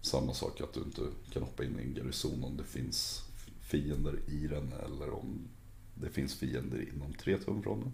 [0.00, 3.22] Samma sak att du inte kan hoppa in i en garrison om det finns
[3.60, 5.48] fiender i den eller om
[5.94, 7.92] det finns fiender inom 3 tum från den.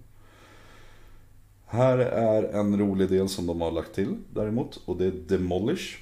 [1.67, 5.99] Här är en rolig del som de har lagt till däremot och det är Demolish.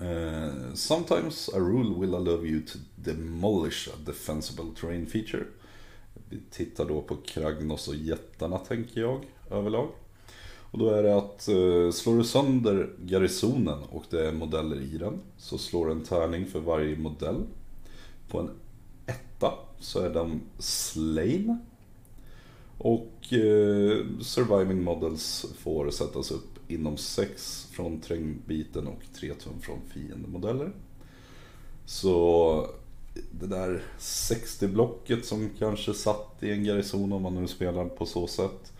[0.00, 5.44] Uh, sometimes a rule will allow you to demolish a defensible terrain feature.
[6.28, 9.88] Vi tittar då på Kragnos och jättarna tänker jag överlag.
[10.70, 14.98] Och då är det att uh, slår du sönder garrisonen och det är modeller i
[14.98, 17.42] den så slår en tärning för varje modell
[18.28, 18.50] på en
[19.06, 21.58] etta så är de slain.
[22.86, 29.78] Och eh, surviving models får sättas upp inom 6 från trängbiten och 3 tum från
[29.94, 30.72] fiendemodeller.
[31.84, 32.70] Så
[33.30, 38.26] det där 60-blocket som kanske satt i en garrison om man nu spelar på så
[38.26, 38.72] sätt.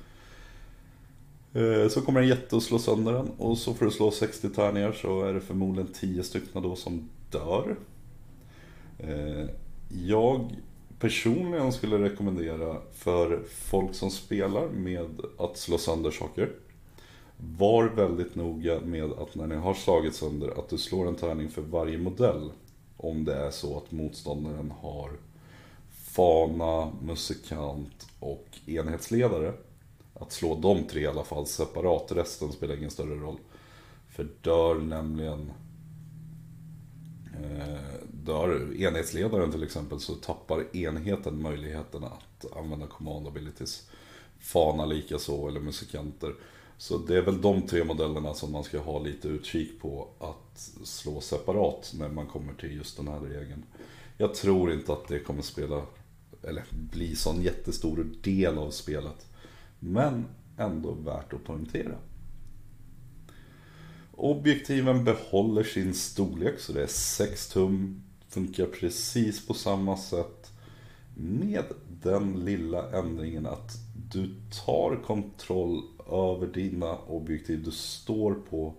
[1.53, 4.49] Eh, så kommer en jätte och slå sönder den och så får du slå 60
[4.49, 7.77] tärningar så är det förmodligen 10 stycken då som dör.
[8.99, 9.47] Eh,
[9.89, 10.57] jag
[10.99, 16.51] personligen skulle rekommendera för folk som spelar med att slå sönder saker.
[17.37, 21.49] Var väldigt noga med att när ni har slagit sönder att du slår en tärning
[21.49, 22.51] för varje modell.
[22.97, 25.11] Om det är så att motståndaren har
[25.91, 29.53] fana, musikant och enhetsledare.
[30.15, 33.37] Att slå de tre i alla fall separat, resten spelar ingen större roll.
[34.09, 35.53] För dör nämligen
[37.43, 43.91] Eh, dör enhetsledaren till exempel så tappar enheten möjligheten att använda command abilities.
[44.39, 46.35] Fana lika så eller musikanter.
[46.79, 50.59] Så det är väl de tre modellerna som man ska ha lite utkik på att
[50.85, 53.65] slå separat när man kommer till just den här regeln.
[54.19, 55.83] Jag tror inte att det kommer spela,
[56.43, 59.27] eller bli sån jättestor del av spelet.
[59.79, 60.25] Men
[60.59, 61.95] ändå värt att poängtera.
[64.17, 68.03] Objektiven behåller sin storlek så det är 6 tum.
[68.29, 70.53] Funkar precis på samma sätt.
[71.15, 71.65] Med
[72.03, 73.73] den lilla ändringen att
[74.11, 74.35] du
[74.67, 78.75] tar kontroll över dina objektiv du står på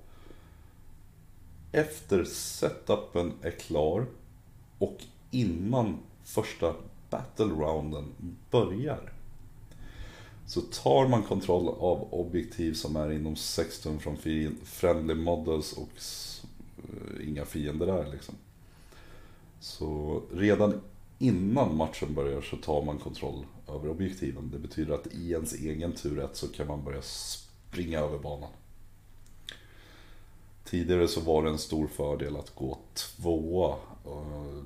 [1.72, 4.06] efter setupen är klar
[4.78, 4.98] och
[5.32, 6.74] innan första
[7.10, 8.06] battle rounden
[8.52, 9.14] börjar
[10.48, 14.18] så tar man kontroll av objektiv som är inom 16 från
[14.64, 15.90] friendly models och
[16.78, 18.36] eh, inga fiender där liksom.
[19.60, 20.82] Så redan
[21.20, 24.50] innan matchen börjar så tar man kontroll över objektiven.
[24.52, 28.52] Det betyder att i ens egen tur så kan man börja springa över banan.
[30.64, 33.76] Tidigare så var det en stor fördel att gå tvåa.
[34.06, 34.64] Eh,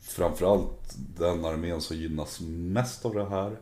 [0.00, 3.56] framförallt den armén som gynnas mest av det här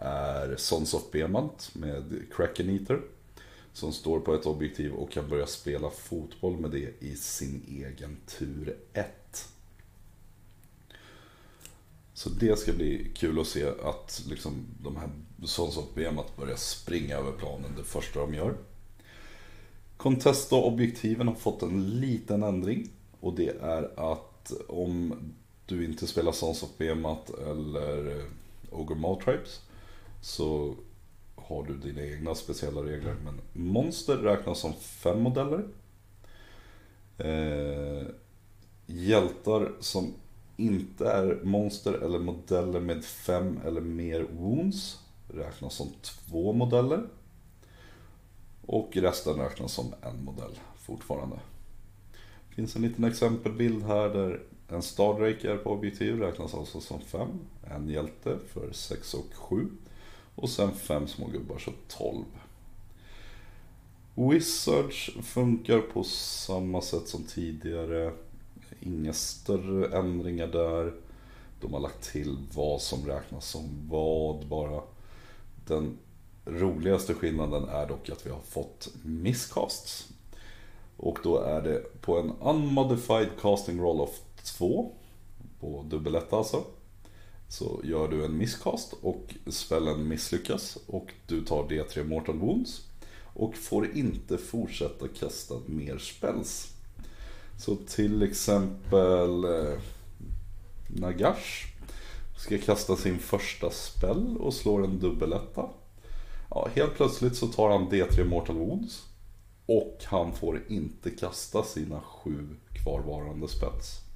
[0.00, 3.00] är Sons of Bemant med Kraken Eater.
[3.72, 8.16] Som står på ett objektiv och kan börja spela fotboll med det i sin egen
[8.26, 9.48] tur 1.
[12.14, 15.10] Så det ska bli kul att se att liksom de här
[15.44, 18.54] Sons of Bemant börjar springa över planen det första de gör.
[19.96, 22.90] Contesto-objektiven har fått en liten ändring.
[23.20, 25.14] Och det är att om
[25.66, 28.24] du inte spelar Sons of Behemoth eller
[28.70, 29.60] Ogre Maltribes
[30.20, 30.74] så
[31.34, 33.16] har du dina egna speciella regler.
[33.24, 35.64] Men monster räknas som fem modeller.
[37.18, 38.06] Eh,
[38.86, 40.14] hjältar som
[40.56, 44.98] inte är monster eller modeller med fem eller mer wounds
[45.28, 47.08] räknas som två modeller.
[48.66, 51.36] Och resten räknas som en modell fortfarande.
[52.48, 57.00] Det finns en liten exempelbild här där en Stardrake är på objektiv räknas alltså som
[57.00, 57.28] 5.
[57.70, 59.68] En hjälte för 6 och 7.
[60.40, 62.24] Och sen fem små gubbar så 12.
[64.14, 68.12] Wizards funkar på samma sätt som tidigare.
[68.80, 70.94] Inga större ändringar där.
[71.60, 74.82] De har lagt till vad som räknas som vad bara.
[75.66, 75.98] Den
[76.44, 80.08] roligaste skillnaden är dock att vi har fått miscasts.
[80.96, 84.92] Och då är det på en unmodified casting roll of 2.
[85.60, 86.64] På dubbel alltså.
[87.48, 92.80] Så gör du en miscast och spellen misslyckas och du tar D3 Mortal Wounds.
[93.34, 96.72] Och får inte fortsätta kasta mer spells.
[97.58, 99.78] Så till exempel eh,
[100.88, 101.66] Nagash
[102.36, 105.70] ska kasta sin första spell och slår en dubbeletta.
[106.50, 109.04] Ja, helt plötsligt så tar han D3 Mortal Wounds.
[109.66, 114.07] Och han får inte kasta sina sju kvarvarande spells.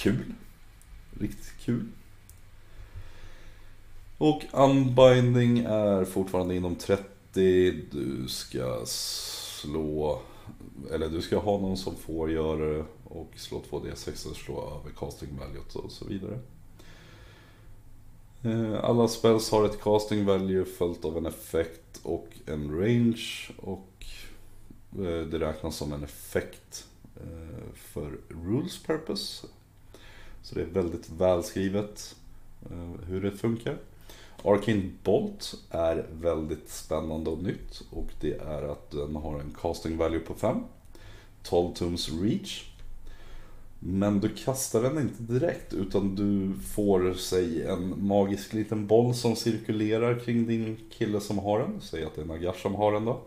[0.00, 0.34] Kul.
[1.20, 1.86] Riktigt kul.
[4.18, 7.06] Och unbinding är fortfarande inom 30.
[7.90, 10.22] Du ska slå,
[10.92, 14.96] eller du ska ha någon som får göra det och slå 2D6 och slå över
[14.96, 16.38] casting value och så vidare.
[18.42, 24.06] Eh, alla spells har ett casting value följt av en effekt och en range och
[24.92, 26.86] eh, det räknas som en effekt
[27.16, 29.46] eh, för rules purpose.
[30.42, 32.16] Så det är väldigt välskrivet
[32.70, 33.76] eh, hur det funkar.
[34.44, 39.96] Arcane Bolt är väldigt spännande och nytt och det är att den har en casting
[39.96, 40.56] value på 5.
[41.42, 42.66] 12 tums reach.
[43.78, 49.36] Men du kastar den inte direkt utan du får, säg en magisk liten boll som
[49.36, 51.80] cirkulerar kring din kille som har den.
[51.80, 53.20] Säg att det är Nagash som har den då.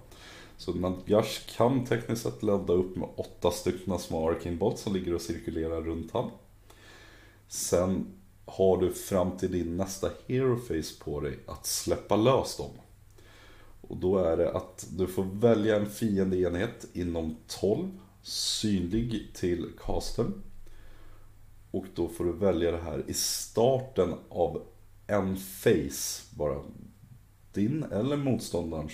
[0.58, 5.16] Så Nagash kan tekniskt sett ladda upp med åtta stycken små Arcane Bolt som ligger
[5.16, 6.32] och cirkulerar runt honom.
[7.54, 8.06] Sen
[8.46, 12.72] har du fram till din nästa hero face på dig att släppa lös dem.
[13.82, 20.44] Och då är det att du får välja en fiendeenhet inom 12, synlig till casten.
[21.72, 24.62] Och då får du välja det här i starten av
[25.08, 26.62] en face bara.
[27.54, 28.94] Din eller motståndarens.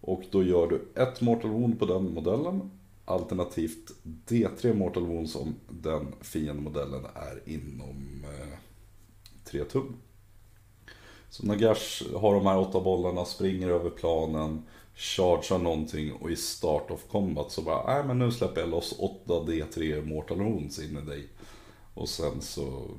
[0.00, 2.70] Och då gör du ett Mortal Wound på den modellen
[3.10, 8.58] Alternativt D3 Mortal Wounds om den fiendemodellen är inom eh,
[9.44, 9.96] 3 tum.
[11.30, 14.62] Så Nagash har de här åtta bollarna, springer över planen,
[14.94, 18.94] chargear någonting och i start of combat så bara, nej men nu släpper jag loss
[18.98, 21.28] 8 D3 Mortal Wounds in i dig.
[21.94, 22.90] Och sen så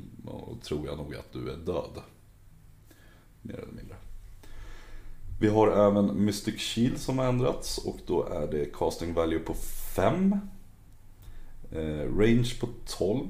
[0.64, 2.02] tror jag nog att du är död.
[3.42, 3.96] Mer eller mindre.
[5.40, 9.54] Vi har även Mystic Shield som har ändrats och då är det casting value på
[9.96, 10.36] 5.
[11.72, 13.28] Eh, range på 12.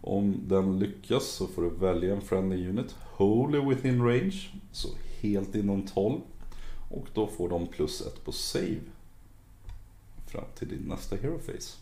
[0.00, 2.94] Om den lyckas så får du välja en friendly unit.
[3.16, 4.88] Wholly within range, så
[5.20, 6.20] helt inom 12.
[6.90, 8.80] Och då får de plus 1 på save.
[10.26, 11.78] Fram till din nästa hero face.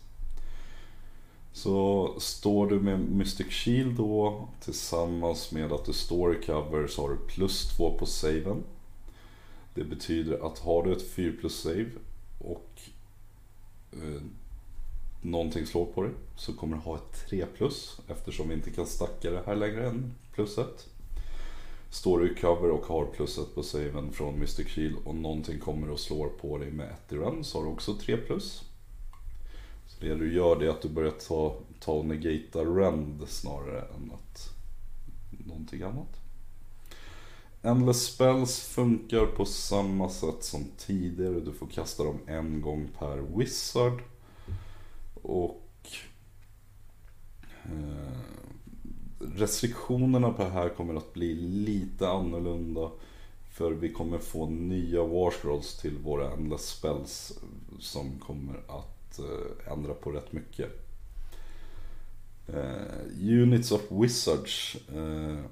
[1.53, 7.01] Så står du med Mystic Shield då tillsammans med att du står i cover så
[7.01, 8.63] har du plus 2 på saven.
[9.73, 11.89] Det betyder att har du ett 4 plus save
[12.39, 12.81] och
[14.01, 14.21] eh,
[15.21, 18.85] någonting slår på dig så kommer du ha ett 3 plus eftersom vi inte kan
[18.85, 20.87] stacka det här längre än plusset.
[21.89, 24.63] Står du i cover och har plusset på saven från Mr.
[24.63, 27.71] Kiel och någonting kommer och slår på dig med ett i run så har du
[27.71, 28.63] också 3 plus.
[29.87, 33.81] Så det du gör det är att du börjar ta, ta och negata rend snarare
[33.81, 34.49] än att
[35.29, 36.22] någonting annat.
[37.65, 41.39] Endless spells funkar på samma sätt som tidigare.
[41.39, 44.01] Du får kasta dem en gång per wizard.
[45.21, 45.87] Och
[47.63, 48.19] eh,
[49.19, 52.91] restriktionerna på det här kommer att bli lite annorlunda.
[53.51, 57.39] För vi kommer få nya warscrolls till våra endless spells
[57.79, 60.69] som kommer att eh, ändra på rätt mycket.
[62.47, 64.77] Eh, units of wizards.
[64.95, 65.45] Eh,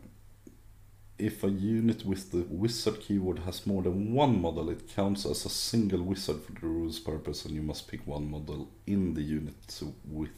[1.22, 5.46] If a unit with the wizard keyword has more than one model, it counts as
[5.46, 9.22] a single wizard for the rules purpose, and you must pick one model in the
[9.22, 10.32] unit with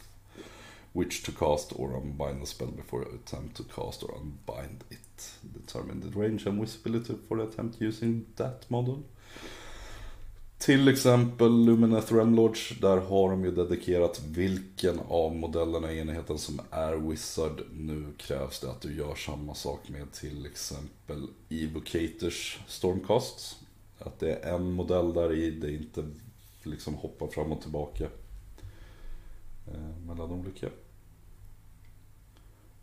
[0.91, 5.29] which to cast or unbind the spell before you attempt to cast or unbind it.
[5.53, 9.05] Determine the range and visibility for the attempt using that model.
[10.57, 16.61] Till exempel Lumineth Remlodge, där har de ju dedikerat vilken av modellerna i enheten som
[16.71, 17.61] är Wizard.
[17.71, 23.59] Nu krävs det att du gör samma sak med till exempel Evocators Stormcasts.
[23.99, 26.03] Att det är en modell där i, det inte
[26.63, 28.03] liksom hoppar fram och tillbaka
[29.67, 30.67] eh, mellan olika.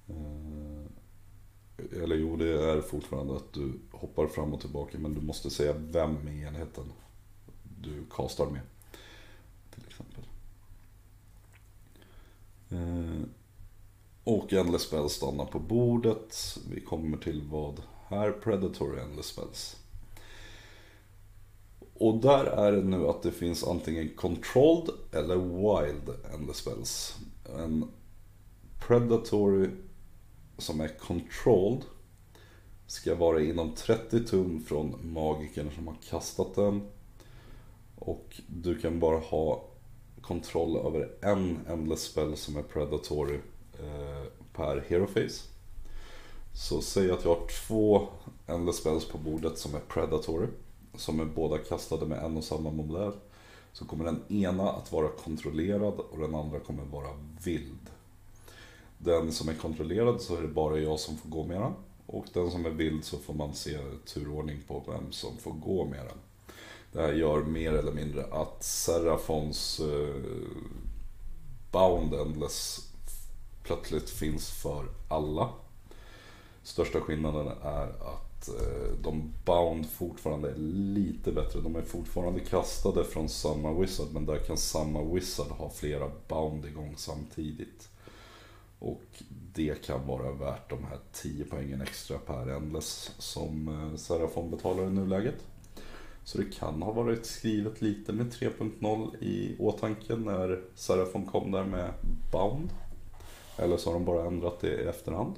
[0.08, 0.86] Eh,
[2.02, 5.72] eller jo, det är fortfarande att du hoppar fram och tillbaka men du måste säga
[5.72, 6.92] vem i enheten
[7.82, 8.60] du castar med.
[9.74, 10.24] Till exempel.
[12.70, 13.26] Eh,
[14.24, 16.58] och Endless Spells stannar på bordet.
[16.70, 19.76] Vi kommer till vad här Predatory Endless Spells.
[21.94, 27.18] Och där är det nu att det finns antingen Controlled eller Wild Endless Spells.
[27.58, 27.90] En
[28.86, 29.70] Predatory
[30.58, 31.82] som är Controlled
[32.86, 36.88] ska vara inom 30 tum från magikern som har kastat den.
[38.00, 39.64] Och du kan bara ha
[40.20, 43.38] kontroll över en Endless Spell som är Predatory
[43.78, 45.46] eh, per Hero Face.
[46.52, 48.08] Så säg att jag har två
[48.46, 50.46] Endless Spells på bordet som är Predatory.
[50.94, 53.12] Som är båda kastade med en och samma modell.
[53.72, 57.08] Så kommer den ena att vara kontrollerad och den andra kommer vara
[57.44, 57.90] vild.
[58.98, 61.72] Den som är kontrollerad så är det bara jag som får gå med den.
[62.06, 65.84] Och den som är vild så får man se turordning på vem som får gå
[65.84, 66.18] med den.
[66.92, 70.24] Det här gör mer eller mindre att Serafons eh,
[71.72, 72.90] Bound Endless
[73.62, 75.48] plötsligt finns för alla.
[76.62, 80.56] Största skillnaden är att eh, de Bound fortfarande är
[80.94, 81.60] lite bättre.
[81.60, 86.64] De är fortfarande kastade från samma Wizard men där kan samma Wizard ha flera Bound
[86.64, 87.88] igång samtidigt.
[88.78, 89.22] Och
[89.54, 94.86] det kan vara värt de här 10 poängen extra per Endless som eh, Serafon betalar
[94.86, 95.44] i nuläget.
[96.24, 101.64] Så det kan ha varit skrivet lite med 3.0 i åtanke när Serafon kom där
[101.64, 101.92] med
[102.32, 102.70] Bound.
[103.56, 105.34] Eller så har de bara ändrat det i efterhand.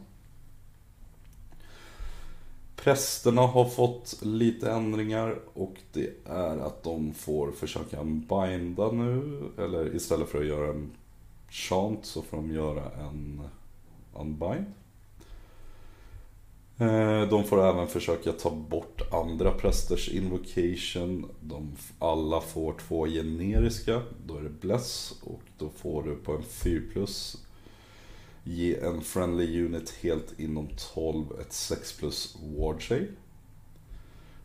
[2.76, 9.42] Prästerna har fått lite ändringar och det är att de får försöka binda nu.
[9.58, 10.90] Eller istället för att göra en
[11.48, 13.42] chant så får de göra en
[14.14, 14.64] unbind.
[16.82, 21.30] Eh, de får även försöka ta bort andra prästers invocation.
[21.40, 24.02] De alla får två generiska.
[24.26, 27.44] Då är det bless och då får du på en 4 plus
[28.44, 32.82] ge en friendly unit helt inom 12 ett 6 plus ward.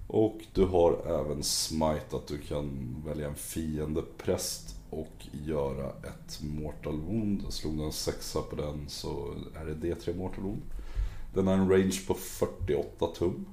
[0.08, 6.42] Och du har även smite att du kan välja en fiende präst och göra ett
[6.42, 7.54] mortal wound.
[7.54, 10.62] Slog du en sexa på den så är det D3 mortal wound.
[11.38, 13.46] Den har en range på 48 tum.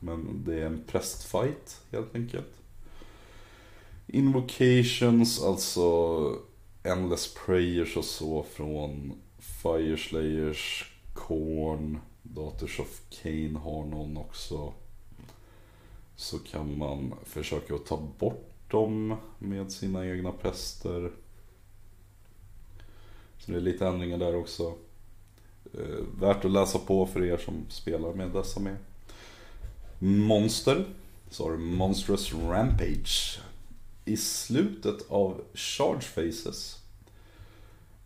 [0.00, 2.52] Men det är en prästfight helt enkelt.
[4.06, 6.38] Invocations, alltså
[6.82, 14.72] Endless Prayers och så från Fireslayers, Korn, Daughters of Cain har någon också.
[16.16, 21.12] Så kan man försöka att ta bort dem med sina egna präster.
[23.38, 24.74] Så det är lite ändringar där också.
[25.74, 28.76] Eh, värt att läsa på för er som spelar med dessa med.
[29.98, 30.84] Monster.
[31.30, 33.40] Så har du Monstrous Rampage.
[34.04, 36.78] I slutet av Charge Faces.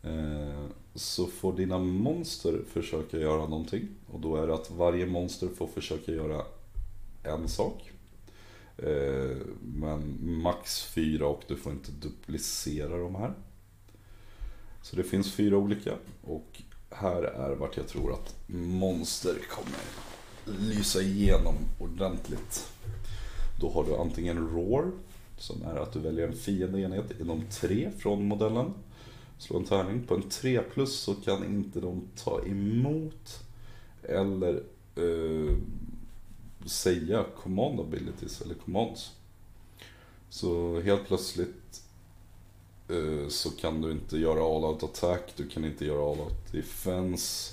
[0.02, 3.88] Eh, så får dina monster försöka göra någonting.
[4.12, 6.44] Och då är det att varje monster får försöka göra
[7.22, 7.90] en sak.
[8.78, 13.32] Eh, men max fyra och du får inte duplicera de här.
[14.82, 15.94] Så det finns fyra olika
[16.24, 16.62] och
[16.98, 19.80] här är vart jag tror att monster kommer
[20.44, 22.72] lysa igenom ordentligt.
[23.60, 24.90] Då har du antingen Roar,
[25.38, 28.74] som är att du väljer en fiendeenhet inom tre från modellen.
[29.38, 30.06] Slå en tärning.
[30.06, 33.40] På en 3 plus så kan inte de ta emot
[34.02, 34.62] eller
[34.96, 35.56] eh,
[36.66, 39.12] säga command abilities eller commands.
[40.28, 41.82] Så helt plötsligt
[42.88, 46.52] Eh, så kan du inte göra all out attack, du kan inte göra all out
[46.52, 47.52] defense.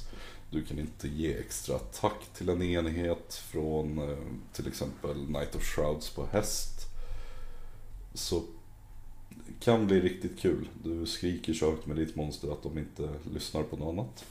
[0.49, 4.17] Du kan inte ge extra attack till en enhet från eh,
[4.53, 6.88] till exempel Night of Shrouds på häst.
[8.13, 8.43] Så
[9.29, 10.69] det kan bli riktigt kul.
[10.84, 14.25] Du skriker så högt med ditt monster att de inte lyssnar på något annat.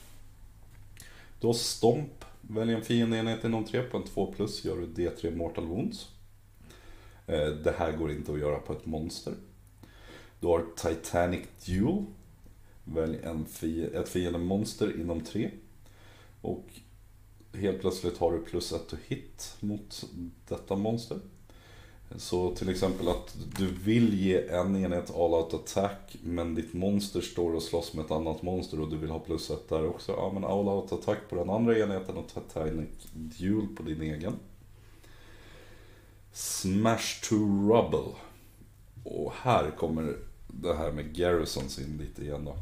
[1.39, 2.25] Du har Stomp.
[2.41, 6.09] Välj en fiendeenhet inom 3 på en 2 plus gör du D3 Mortal Wounds.
[7.27, 9.33] Eh, det här går inte att göra på ett monster.
[10.43, 12.05] Du har Titanic Duel.
[12.83, 15.51] Välj en fi ett fiendemonster inom 3.
[16.41, 16.65] Och
[17.53, 20.03] helt plötsligt har du plus 1 to hit mot
[20.47, 21.19] detta monster.
[22.15, 27.21] Så till exempel att du vill ge en enhet all out attack men ditt monster
[27.21, 30.11] står och slåss med ett annat monster och du vill ha plus ett där också.
[30.11, 34.33] Ja men all out attack på den andra enheten och Titanic Duel på din egen.
[36.33, 37.35] Smash to
[37.69, 38.11] Rubble.
[39.03, 40.17] Och här kommer
[40.61, 42.57] det här med Garrisons in lite igen då.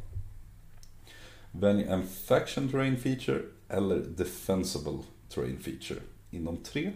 [1.51, 5.99] Välj en Faction Terrain Feature eller Defensible Terrain Feature
[6.31, 6.91] inom tre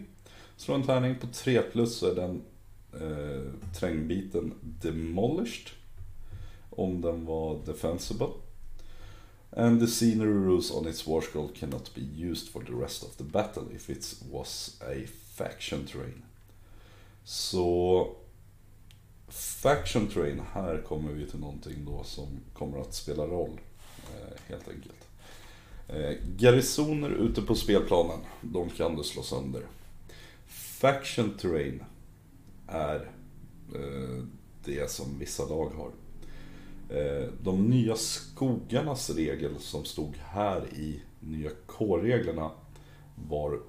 [0.56, 2.42] Slå en tärning på 3 plus så är den
[2.92, 5.70] eh, trängbiten demolished.
[6.70, 8.28] Om den var defensible.
[9.50, 13.16] And the scenery rules on its war scroll cannot be used for the rest of
[13.16, 16.22] the battle if it was a faction terrain.
[17.24, 18.16] Så
[19.28, 23.60] Faction terrain, här kommer vi till någonting då som kommer att spela roll.
[24.14, 25.08] Eh, helt enkelt.
[25.88, 29.62] Eh, Garrisoner ute på spelplanen, de kan du slå sönder.
[30.46, 31.84] Faction terrain
[32.68, 33.10] är
[33.74, 34.24] eh,
[34.64, 35.90] det som vissa lag har.
[37.42, 42.50] De nya skogarnas regel som stod här i nya K-reglerna
[43.28, 43.60] var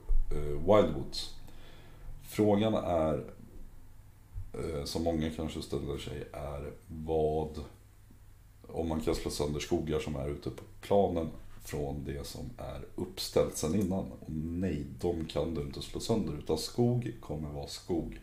[0.54, 1.36] Wildwoods.
[2.22, 3.24] Frågan är,
[4.54, 7.64] Eh, som många kanske ställer sig, är vad
[8.68, 11.30] om man kan slå sönder skogar som är ute på planen
[11.64, 14.12] från det som är uppställt sedan innan.
[14.12, 16.34] Och nej, de kan du inte slå sönder.
[16.38, 18.20] Utan skog kommer vara skog.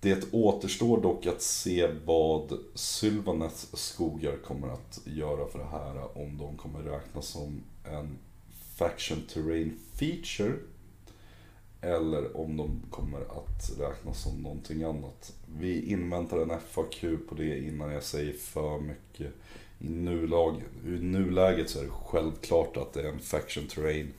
[0.00, 6.18] Det återstår dock att se vad Sylvanets skogar kommer att göra för det här.
[6.18, 8.18] Om de kommer räknas som en
[8.76, 10.54] Faction Terrain Feature.
[11.84, 15.32] Eller om de kommer att räknas som någonting annat.
[15.58, 19.32] Vi inväntar en FAQ på det innan jag säger för mycket
[19.78, 24.12] i nulag, i nuläget så är det självklart att det är en faction terrain.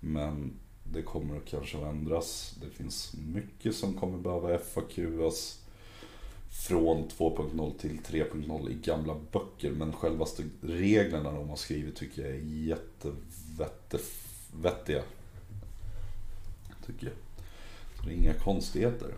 [0.00, 0.52] Men
[0.92, 2.56] det kommer att kanske ändras.
[2.60, 5.58] Det finns mycket som kommer behöva FAQas
[6.68, 9.70] från 2.0 till 3.0 i gamla böcker.
[9.70, 12.40] Men självaste reglerna de har skrivit tycker jag är
[13.58, 15.02] jättevettiga.
[16.86, 17.14] Tycker jag.
[17.96, 19.14] Så det är inga konstigheter.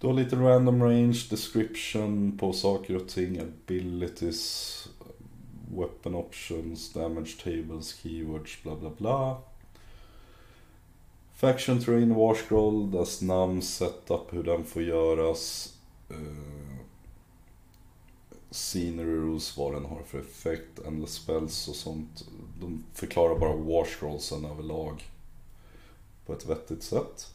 [0.00, 4.88] Du har lite random range, description på saker och ting, abilities,
[5.76, 9.36] weapon options, damage tables, keywords, bla bla bla.
[11.34, 15.74] Faction terrain war scroll, dess namn, setup, hur den får göras.
[16.10, 16.76] Uh,
[18.50, 22.24] scenery rules, vad den har för effekt, endless spells och sånt.
[22.60, 25.04] De förklarar bara war scrollsen överlag
[26.28, 27.34] på ett vettigt sätt.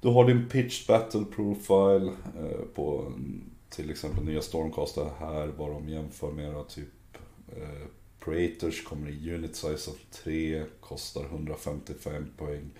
[0.00, 5.70] Du har din pitch battle profile eh, på mm, till exempel nya Stormcaster här, vad
[5.70, 7.18] de jämför med typ
[7.56, 7.86] eh,
[8.20, 12.70] Creators kommer i unit size av 3, kostar 155 poäng.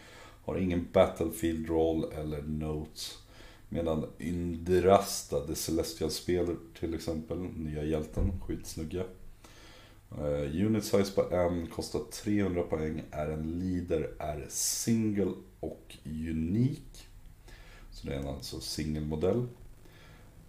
[0.44, 3.18] Har ingen Battlefield roll eller notes.
[3.68, 9.04] Medan Yndrasta, The Celestial-spel till exempel, nya hjälten, skitsnygga.
[10.18, 17.08] Uh, unit size på en kostar 300 poäng, är en leader, är single och unik.
[17.90, 19.46] Så det är en alltså singelmodell.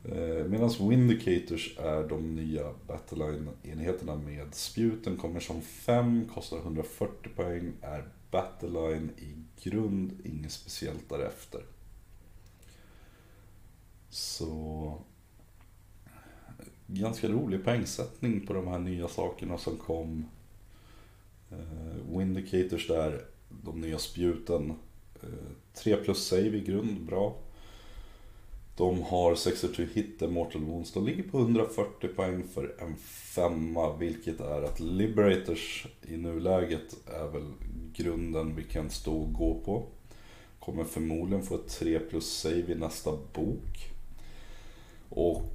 [0.10, 5.18] Uh, eh, Medan Windicators är de nya Battleline-enheterna med spjuten.
[5.18, 11.62] Kommer som 5, kostar 140 poäng, är Battleline i grund, inget speciellt därefter.
[14.10, 15.00] Så...
[16.88, 20.26] Ganska rolig poängsättning på de här nya sakerna som kom.
[21.52, 23.22] Eh, Windicators där,
[23.64, 24.74] de nya spjuten
[25.24, 25.30] eh,
[25.74, 27.36] 3 plus save i grund, bra.
[28.78, 30.92] De har 62 hit, Mortal Wounds.
[30.92, 32.96] De ligger på 140 poäng för en
[33.36, 37.52] femma, vilket är att Liberators i nuläget är väl
[37.94, 39.84] grunden vi kan stå och gå på.
[40.60, 43.92] Kommer förmodligen få ett 3 plus save i nästa bok.
[45.10, 45.54] Och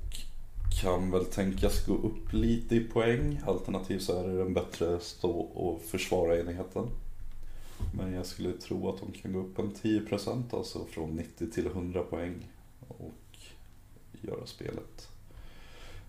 [0.81, 3.41] kan väl tänkas gå upp lite i poäng.
[3.47, 6.87] Alternativt så är det en bättre stå och försvara enheten.
[7.95, 11.67] Men jag skulle tro att de kan gå upp en 10% alltså från 90 till
[11.67, 12.47] 100 poäng.
[12.89, 13.39] Och
[14.23, 15.09] göra spelet.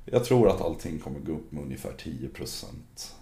[0.06, 2.66] Jag tror att allting kommer gå upp med ungefär 10%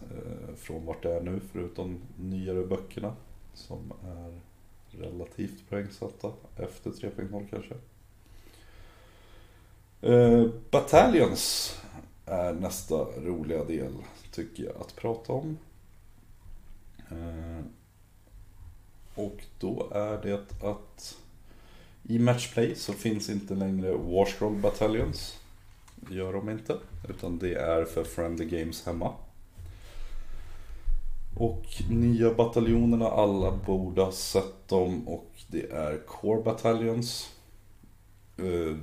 [0.02, 3.16] eh, från vart det är nu förutom nyare böckerna.
[3.54, 4.40] Som är
[4.92, 7.76] relativt poängsatta efter 3.0 kanske.
[10.02, 11.76] Eh, Battalions
[12.26, 13.94] är nästa roliga del
[14.32, 15.58] tycker jag att prata om.
[17.10, 17.66] Eh,
[19.16, 21.18] och då är det att
[22.04, 25.40] i Matchplay så finns inte längre Warscroll Battalions.
[25.96, 26.78] Det gör de inte.
[27.10, 29.14] Utan det är för Friendly Games hemma.
[31.38, 37.30] Och nya bataljonerna, alla borde ha sett dem och det är Core Battalions.
[38.38, 38.78] Eh,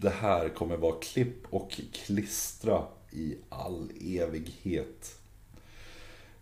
[0.00, 5.18] det här kommer vara klipp och klistra i all evighet.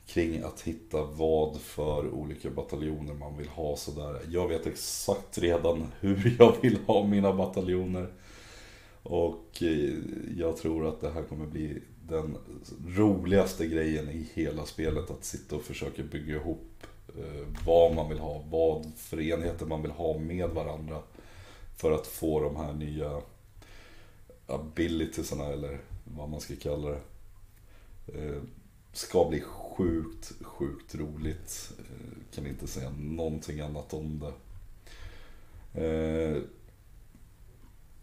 [0.07, 4.21] Kring att hitta vad för olika bataljoner man vill ha sådär.
[4.29, 8.13] Jag vet exakt redan hur jag vill ha mina bataljoner.
[9.03, 9.95] Och eh,
[10.37, 12.37] jag tror att det här kommer bli den
[12.87, 15.11] roligaste grejen i hela spelet.
[15.11, 19.83] Att sitta och försöka bygga ihop eh, vad man vill ha, vad för enheter man
[19.83, 21.03] vill ha med varandra.
[21.77, 23.21] För att få de här nya
[24.49, 27.01] abilitiesarna eller vad man ska kalla det.
[28.15, 28.43] Eh,
[28.93, 31.73] ska bli sjukt, sjukt roligt.
[31.79, 34.33] Eh, kan inte säga någonting annat om det.
[35.85, 36.43] Eh,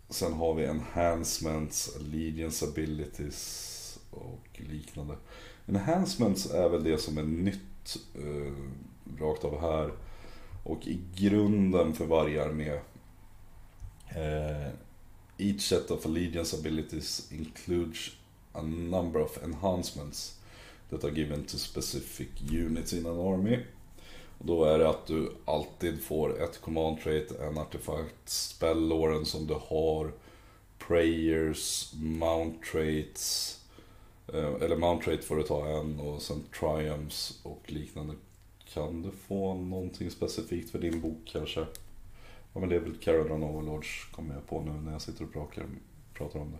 [0.09, 5.15] sen har vi enhancements, allegiance abilities och liknande.
[5.67, 8.53] Enhancements är väl det som är nytt eh,
[9.21, 9.91] rakt av här.
[10.63, 12.79] Och i grunden för varje armé.
[15.37, 18.11] Each set of allegiance abilities includes
[18.53, 20.35] a number of enhancements
[20.89, 23.59] that are given to specific units in an army.
[24.37, 29.47] Och då är det att du alltid får ett command trait, en artefakt, spellåren som
[29.47, 30.11] du har,
[30.87, 33.57] prayers, mount traits,
[34.33, 38.13] eh, eller mount trait får du ta en och sen triumphs och liknande.
[38.73, 41.65] Kan du få någonting specifikt för din bok kanske?
[42.55, 45.33] Ja men det är väl Caradon Overlords kommer jag på nu när jag sitter och
[45.33, 45.65] pratar,
[46.13, 46.57] pratar om det.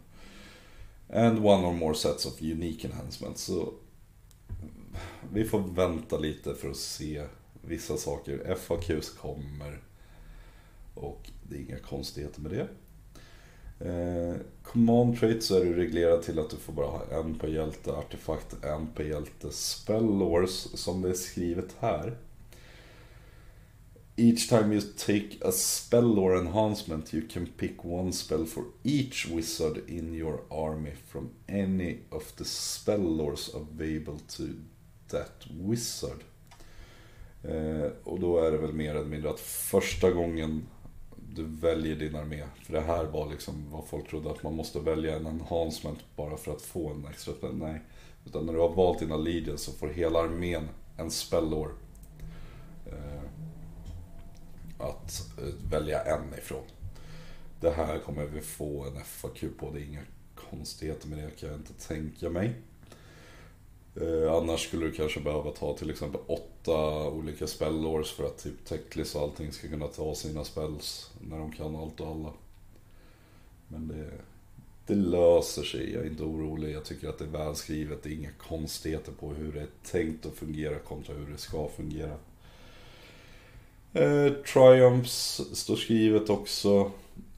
[1.25, 3.41] And one or more sets of unique enhancements.
[3.41, 3.73] Så
[5.33, 7.23] vi får vänta lite för att se
[7.61, 8.55] vissa saker.
[8.55, 9.81] FAQs kommer.
[10.93, 12.67] Och det är inga konstigheter med det.
[13.89, 17.47] Eh, command trait så är du reglerad till att du får bara ha en per
[17.47, 22.17] hjälte artefakt, en per hjälte spellors som det är skrivet här.
[24.17, 29.27] Each time you take a spell or enhancement you can pick one spell for each
[29.27, 34.43] wizard in your army from any of the spell lords available to
[35.09, 36.23] that wizard.
[37.43, 40.67] Eh, och då är det väl mer eller mindre att första gången
[41.33, 42.43] du väljer din armé.
[42.63, 46.37] För det här var liksom vad folk trodde att man måste välja en enhancement bara
[46.37, 47.55] för att få en extra spell.
[47.55, 47.81] Nej.
[48.25, 51.69] Utan när du har valt dina leaders så får hela armén en spellår.
[52.85, 53.24] Eh,
[54.77, 56.63] att eh, välja en ifrån.
[57.59, 59.71] Det här kommer vi få en FAQ på.
[59.71, 60.03] Det är inga
[60.49, 62.53] konstigheter med det kan jag inte tänka mig.
[64.01, 68.65] Eh, annars skulle du kanske behöva ta till exempel åtta olika spellårs för att typ
[68.65, 72.33] Techlis och allting ska kunna ta sina spells när de kan allt och alla.
[73.67, 74.11] Men det,
[74.87, 76.75] det löser sig, jag är inte orolig.
[76.75, 80.25] Jag tycker att det är välskrivet, det är inga konstigheter på hur det är tänkt
[80.25, 82.17] att fungera kontra hur det ska fungera.
[83.95, 86.91] Eh, Triumphs står skrivet också.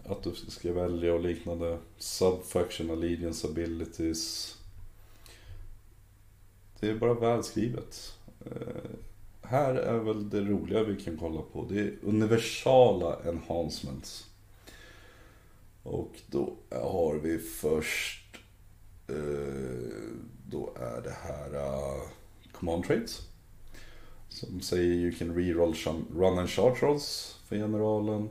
[0.05, 1.77] Att du ska välja och liknande.
[1.97, 4.55] Subfaction Allegiance Abilities.
[6.79, 8.13] Det är bara välskrivet.
[8.45, 8.91] Eh,
[9.41, 11.65] här är väl det roliga vi kan kolla på.
[11.69, 14.25] Det är universala enhancements.
[15.83, 18.37] Och då har vi först...
[19.07, 19.15] Eh,
[20.47, 22.01] då är det här uh,
[22.51, 23.26] command traits.
[24.37, 25.75] Som säger you can reroll
[26.15, 28.29] run and charge rolls för generalen.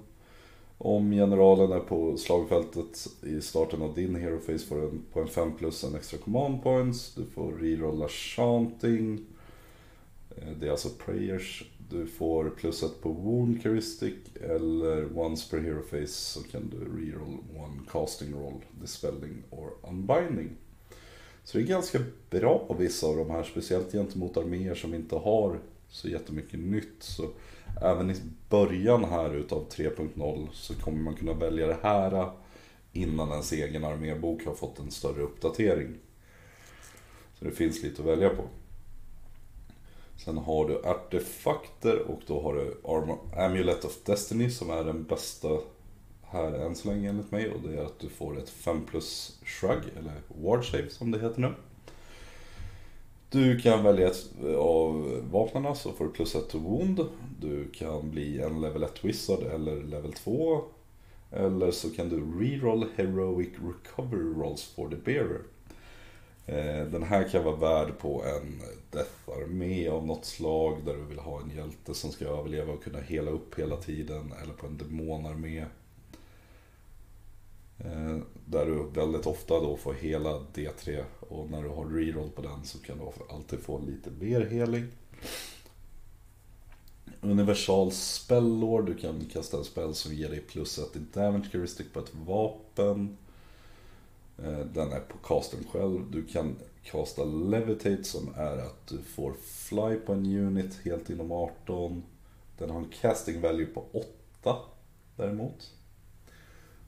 [0.79, 5.29] Om generalen är på slagfältet i starten av din hero face får du på en
[5.29, 7.15] 5 plus en extra command points.
[7.15, 9.21] Du får rerolla chanting.
[10.37, 15.59] Eh, det är alltså prayers Du får plus ett på Wound Charistic eller once per
[15.59, 20.51] hero face så kan du reroll one casting roll, dispelling or unbinding.
[21.45, 21.99] Så det är ganska
[22.31, 27.03] bra vissa av de här, speciellt gentemot arméer som inte har så jättemycket nytt.
[27.03, 27.31] Så
[27.83, 28.15] även i
[28.49, 32.31] början här utav 3.0 så kommer man kunna välja det här
[32.93, 35.95] innan ens egen armébok har fått en större uppdatering.
[37.39, 38.43] Så det finns lite att välja på.
[40.17, 42.77] Sen har du artefakter och då har du
[43.43, 45.49] Amulet of Destiny som är den bästa
[46.23, 47.51] här än så länge enligt mig.
[47.51, 51.21] Och det är att du får ett 5 plus shrug, eller ward save som det
[51.21, 51.55] heter nu.
[53.37, 57.01] Du kan välja ett eh, av vapnen så får du plus ett to wound.
[57.41, 60.65] Du kan bli en level 1 wizard eller level 2.
[61.31, 65.41] Eller så kan du reroll heroic recovery rolls for the bearer.
[66.47, 68.61] Eh, den här kan vara värd på en
[68.91, 73.01] Death-armé av något slag där du vill ha en hjälte som ska överleva och kunna
[73.01, 74.33] hela upp hela tiden.
[74.43, 75.65] Eller på en demonarmé.
[77.79, 82.43] Eh, där du väldigt ofta då får hela D3 och när du har reroll på
[82.43, 83.05] den så kan du
[83.35, 84.87] alltid få lite mer heling.
[87.21, 91.87] Universal spellord, du kan kasta en spell som ger dig plus 1 i damage heuristic
[91.93, 93.17] på ett vapen.
[94.39, 96.11] Eh, den är på casten själv.
[96.11, 101.33] Du kan kasta levitate som är att du får fly på en unit helt inom
[101.33, 102.03] 18.
[102.59, 104.57] Den har en casting value på 8
[105.17, 105.73] däremot.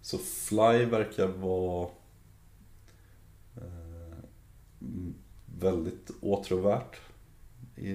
[0.09, 1.89] Så fly verkar vara
[3.57, 4.19] eh,
[5.59, 7.01] väldigt åtråvärt
[7.77, 7.91] i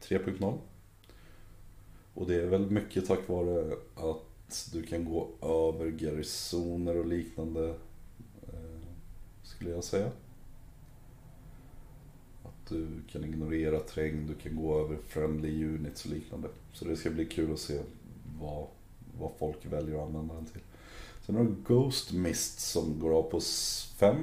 [0.00, 0.58] 3.0.
[2.14, 7.68] Och det är väl mycket tack vare att du kan gå över garrisoner och liknande
[8.42, 8.88] eh,
[9.42, 10.10] skulle jag säga.
[12.42, 16.48] Att du kan ignorera terräng, du kan gå över friendly units och liknande.
[16.72, 17.80] Så det ska bli kul att se
[18.40, 18.66] vad,
[19.18, 20.62] vad folk väljer att använda den till.
[21.26, 23.40] Sen har du Ghost Mist som går av på
[23.96, 24.16] 5.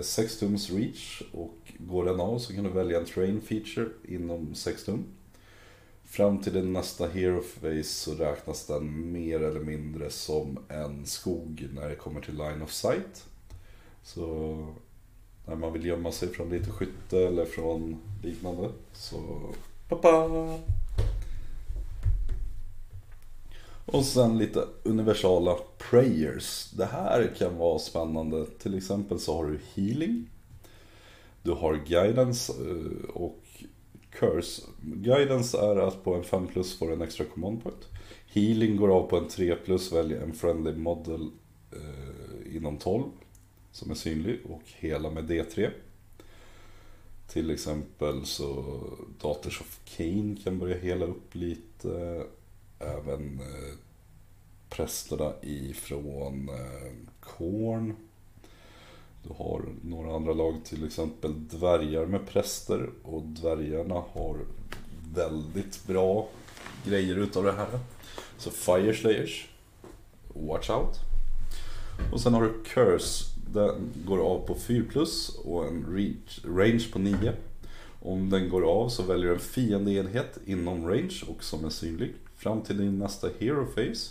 [0.00, 4.54] 6-tums eh, reach och går den av så kan du välja en train feature inom
[4.54, 5.04] 6 tum.
[6.04, 11.68] Fram till din nästa hero face så räknas den mer eller mindre som en skog
[11.74, 13.24] när det kommer till line of sight.
[14.02, 14.56] Så
[15.46, 19.40] när man vill gömma sig från lite skytte eller från liknande så
[19.88, 20.28] pappa.
[23.86, 26.70] Och sen lite universala prayers.
[26.70, 28.46] Det här kan vara spännande.
[28.46, 30.30] Till exempel så har du healing.
[31.42, 33.42] Du har guidance eh, och
[34.10, 34.62] curse.
[34.82, 37.88] Guidance är att på en 5 plus får en extra command point.
[38.26, 41.30] Healing går av på en 3 plus, välj en friendly model
[41.72, 43.04] eh, inom 12
[43.72, 45.70] som är synlig och hela med D3.
[47.28, 48.80] Till exempel så
[49.22, 52.22] Daughters of Cain kan börja hela upp lite.
[52.78, 53.74] Även eh,
[54.68, 57.96] prästerna ifrån eh, Korn.
[59.22, 62.90] Du har några andra lag, till exempel dvärgar med präster.
[63.02, 64.36] Och dvärgarna har
[65.14, 66.28] väldigt bra
[66.84, 67.78] grejer utav det här.
[68.38, 69.48] Så Fire Slayers,
[70.28, 71.00] Watch Out.
[72.12, 76.84] Och sen har du Curse den går av på 4 plus och en reach, range
[76.92, 77.32] på 9.
[78.02, 82.14] Om den går av så väljer du en fiendeenhet inom range och som är synlig
[82.36, 84.10] fram till din nästa hero phase.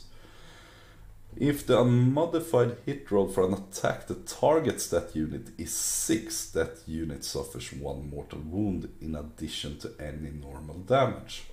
[1.38, 6.78] If the unmodified hit roll for an attack that targets that unit is 6, that
[6.86, 11.44] unit suffers one mortal wound in addition to any normal damage.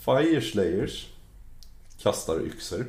[0.00, 1.08] Fire Slayers
[1.98, 2.86] kastar yxor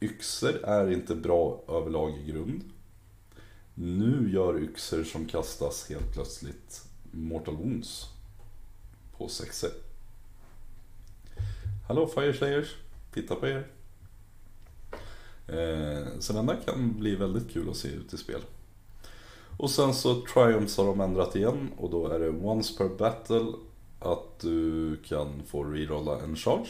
[0.00, 2.64] Yxor är inte bra överlag i grund.
[3.74, 8.08] Nu gör yxor som kastas helt plötsligt Mortal Wounds
[9.16, 9.64] på 6
[11.88, 12.76] Hallå FireSlayers,
[13.12, 13.66] titta på er.
[15.46, 18.40] Eh, så den där kan bli väldigt kul att se ut i spel.
[19.58, 23.52] Och sen så Triumphs har de ändrat igen och då är det once per battle
[24.00, 26.68] att du kan få rerolla en charge.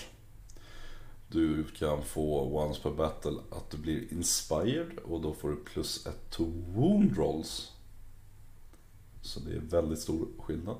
[1.28, 6.06] Du kan få once per battle att du blir inspired och då får du plus
[6.06, 7.72] ett to wound rolls.
[9.22, 10.76] Så det är väldigt stor skillnad.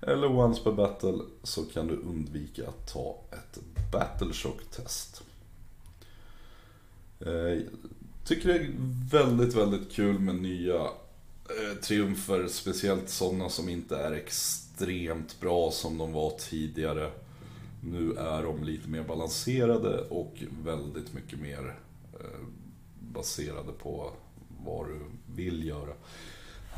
[0.00, 3.58] Eller once per battle så kan du undvika att ta ett
[3.90, 5.22] battle shock test.
[7.18, 7.58] Jag eh,
[8.24, 8.70] tycker det är
[9.10, 12.48] väldigt, väldigt kul med nya eh, triumfer.
[12.48, 17.10] Speciellt sådana som inte är extremt bra som de var tidigare.
[17.82, 21.78] Nu är de lite mer balanserade och väldigt mycket mer
[22.20, 22.46] eh,
[23.00, 24.12] baserade på
[24.64, 25.00] vad du
[25.34, 25.92] vill göra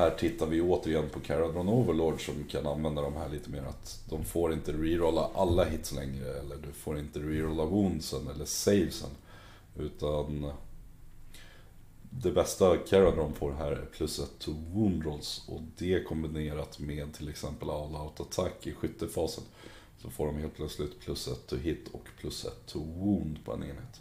[0.01, 4.03] här tittar vi återigen på Caradron Overlord som kan använda de här lite mer att
[4.09, 9.11] de får inte rerolla alla hits längre eller du får inte rerolla woundsen eller savesen.
[9.79, 10.53] Utan
[12.11, 17.15] det bästa Caradron får här är plus ett to wound rolls och det kombinerat med
[17.15, 19.45] till exempel all out attack i skyttefasen
[20.03, 23.53] så får de helt plötsligt plus ett to hit och plus ett to wound på
[23.53, 24.01] en enhet.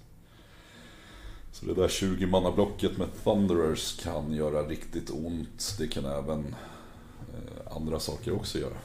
[1.59, 5.75] Så det där 20-mannablocket med Thunderers kan göra riktigt ont.
[5.77, 6.55] Det kan även
[7.33, 8.77] eh, andra saker också göra.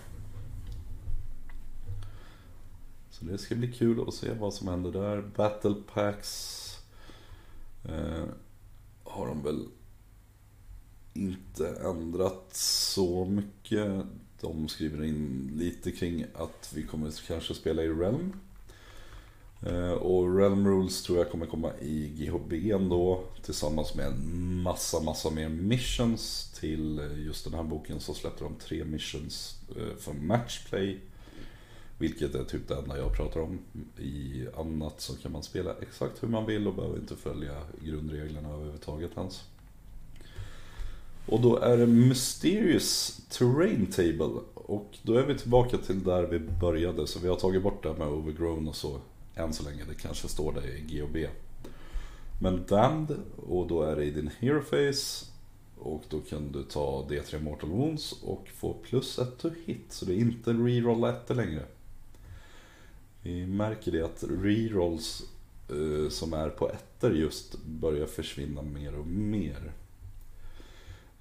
[3.10, 5.22] Så det ska bli kul att se vad som händer där.
[5.36, 6.78] Battle Packs
[7.84, 8.24] eh,
[9.04, 9.66] har de väl
[11.12, 14.06] inte ändrat så mycket.
[14.40, 18.32] De skriver in lite kring att vi kommer kanske spela i Realm.
[19.66, 25.00] Eh, och Realm Rules tror jag kommer komma i GHB ändå tillsammans med en massa,
[25.00, 29.96] massa mer missions till eh, just den här boken så släppte de tre missions eh,
[29.98, 31.00] för matchplay.
[31.98, 33.58] Vilket är typ det enda jag pratar om.
[33.98, 37.54] I annat så kan man spela exakt hur man vill och behöver inte följa
[37.84, 39.44] grundreglerna överhuvudtaget ens.
[41.26, 44.40] Och då är det Mysterious Terrain Table.
[44.54, 47.06] Och då är vi tillbaka till där vi började.
[47.06, 49.00] Så vi har tagit bort det här med Overgrown och så
[49.36, 49.84] än så länge.
[49.88, 51.16] Det kanske står där i GOB.
[52.40, 53.16] Men Damned,
[53.46, 55.26] och då är det i din Hero Face.
[55.78, 59.84] Och då kan du ta D3 Mortal Wounds och få plus 1 to hit.
[59.88, 61.62] Så det är inte reroll 1 längre.
[63.22, 65.22] Vi märker det att rerolls
[65.72, 69.72] uh, som är på ettor just börjar försvinna mer och mer.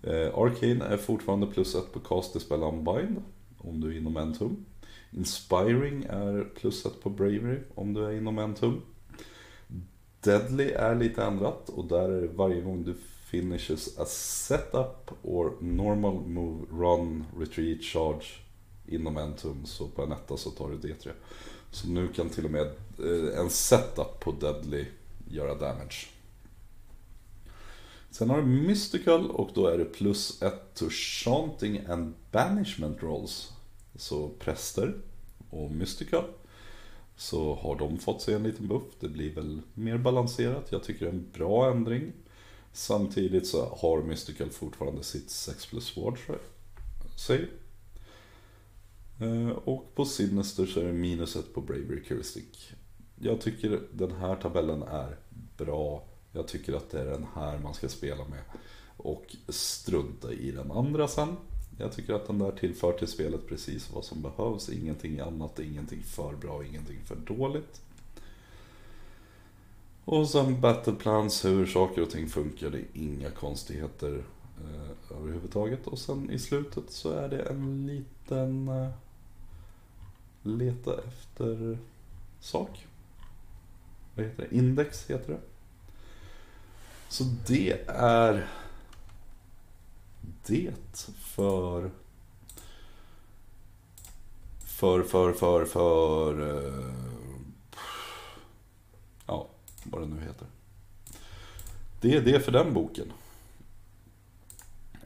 [0.08, 3.22] Uh, Arcane är fortfarande plus 1 på cast spell unbind
[3.58, 4.66] om du är inom en tum.
[5.18, 8.82] Inspiring är plus 1 på Bravery om du är inom en tum.
[10.22, 12.96] Deadly är lite ändrat och där är det varje gång du
[13.26, 18.26] finishes a setup or normal move, run, retreat, charge
[18.88, 19.66] inom en tum.
[19.66, 21.12] Så på en etta så tar du D3.
[21.72, 22.68] Så nu kan till och med
[23.00, 24.86] eh, en setup på Deadly
[25.30, 26.08] göra damage.
[28.12, 33.54] Sen har du Mystical och då är det plus ett to Chanting and Banishment Rolls.
[33.96, 35.02] Så präster
[35.50, 36.24] och Mystical.
[37.16, 38.84] Så har de fått sig en liten buff.
[39.00, 40.72] Det blir väl mer balanserat.
[40.72, 42.14] Jag tycker det är en bra ändring.
[42.74, 46.40] Samtidigt så har Mystical fortfarande sitt 6 plus Ward för
[47.18, 47.50] sig.
[49.20, 52.72] Eh, och på Sinister så är det minus 1 på Bravery Heuristic.
[53.20, 55.18] Jag tycker den här tabellen är
[55.58, 56.04] bra.
[56.32, 58.44] Jag tycker att det är den här man ska spela med.
[58.98, 61.36] Och strunta i den andra sen.
[61.84, 64.70] Jag tycker att den där tillför till spelet precis vad som behövs.
[64.70, 67.82] Ingenting annat, ingenting för bra, ingenting för dåligt.
[70.06, 72.70] Och sen battleplans, hur saker och ting funkar.
[72.70, 74.24] Det är inga konstigheter
[74.58, 75.88] eh, överhuvudtaget.
[75.88, 78.90] Och sen i slutet så är det en liten eh,
[80.44, 81.78] leta efter
[82.40, 82.88] sak.
[84.16, 84.58] Vad heter det?
[84.58, 85.40] Index heter det.
[87.10, 88.48] Så det är
[90.46, 90.74] det
[91.20, 91.92] för
[94.84, 96.94] för, för, för, för uh,
[99.26, 99.48] ja,
[99.84, 100.48] vad det nu heter.
[102.02, 103.14] Det är det för den boken.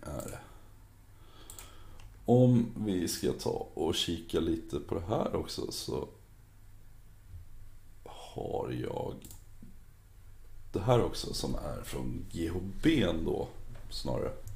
[0.02, 0.40] Är det.
[2.26, 6.08] Om vi ska ta och kika lite på det här också så
[8.04, 9.16] har jag
[10.72, 12.86] det här också som är från GHB
[13.26, 13.48] då
[13.90, 14.47] snarare.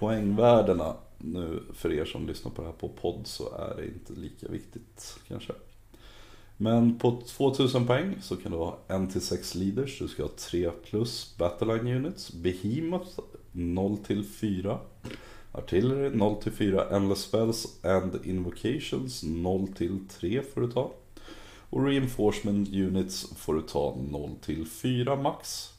[0.00, 4.12] Poängvärdena nu för er som lyssnar på det här på podd så är det inte
[4.12, 5.52] lika viktigt kanske.
[6.56, 11.34] Men på 2000 poäng så kan du ha 1-6 leaders, du ska ha 3 plus
[11.38, 13.20] Battleline Units, Behemoth
[13.52, 14.78] 0-4,
[15.52, 20.92] Artillery 0-4, Endless Spells and Invocations 0-3 får du ta.
[21.70, 25.72] Och Reinforcement Units får du ta 0-4 max.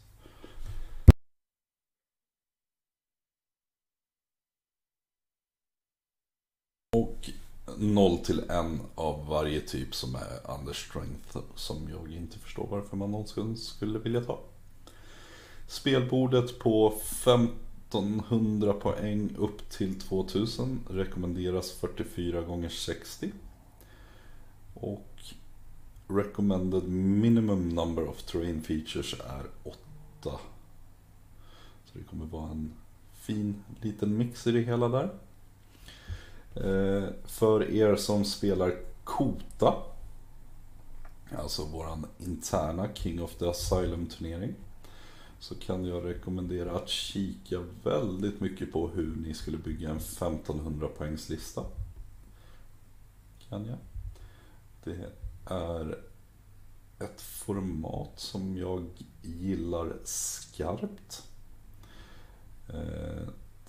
[7.82, 8.50] 0 till 1
[8.96, 14.00] av varje typ som är under strength som jag inte förstår varför man någonsin skulle
[14.00, 14.40] vilja ta.
[15.68, 23.32] Spelbordet på 1500 poäng upp till 2000 rekommenderas 44 gånger 60
[24.74, 25.22] Och
[26.08, 29.78] recommended minimum number of terrain features är 8.
[30.24, 32.74] Så det kommer vara en
[33.14, 35.10] fin liten mix i det hela där.
[36.56, 39.84] Eh, för er som spelar Kota,
[41.38, 44.54] alltså våran interna King of the Asylum turnering,
[45.40, 50.88] så kan jag rekommendera att kika väldigt mycket på hur ni skulle bygga en 1500
[50.98, 51.66] poängslista.
[53.50, 53.78] Kan jag.
[54.84, 55.10] Det
[55.46, 55.98] är
[57.00, 58.90] ett format som jag
[59.22, 61.24] gillar skarpt.
[62.70, 63.28] Eh,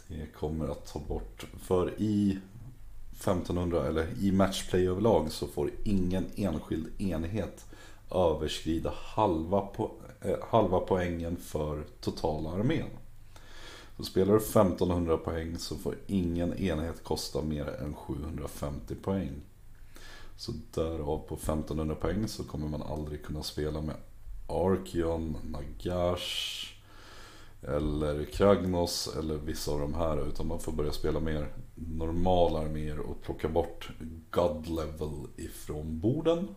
[0.08, 2.38] det kommer att ta bort, för i
[3.22, 7.66] 1500 eller i matchplay överlag så får ingen enskild enhet
[8.10, 9.90] överskrida halva, po
[10.20, 12.88] eh, halva poängen för totala armén.
[13.96, 19.32] Så spelar du 1500 poäng så får ingen enhet kosta mer än 750 poäng.
[20.36, 23.96] Så därav på 1500 poäng så kommer man aldrig kunna spela med
[24.48, 26.71] Arkion, Nagash
[27.62, 30.28] eller Kragnos eller vissa av de här.
[30.28, 33.90] Utan man får börja spela mer normala arméer och plocka bort
[34.30, 36.48] God level ifrån borden.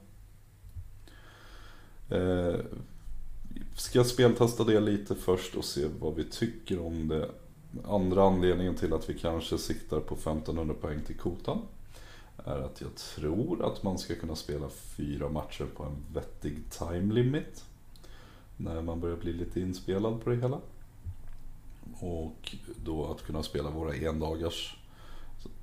[2.09, 2.55] Eh,
[3.75, 7.29] ska jag speltesta det lite först och se vad vi tycker om det.
[7.85, 11.61] Andra anledningen till att vi kanske siktar på 1500 poäng till kotan
[12.37, 17.13] är att jag tror att man ska kunna spela fyra matcher på en vettig time
[17.13, 17.65] limit.
[18.57, 20.59] När man börjar bli lite inspelad på det hela.
[21.99, 24.75] Och då att kunna spela våra endagars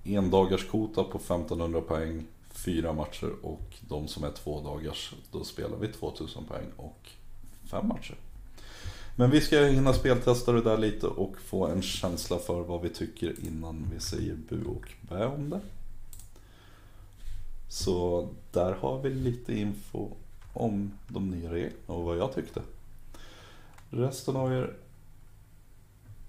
[0.05, 5.89] Endagars-kota på 1500 poäng, fyra matcher och de som är två dagars, då spelar vi
[5.89, 7.11] 2000 poäng och
[7.71, 8.17] fem matcher.
[9.17, 12.89] Men vi ska hinna speltesta det där lite och få en känsla för vad vi
[12.89, 15.61] tycker innan vi säger bu och bä om det.
[17.69, 20.09] Så där har vi lite info
[20.53, 22.63] om de nya reglerna och vad jag tyckte.
[23.91, 24.75] Resten av er,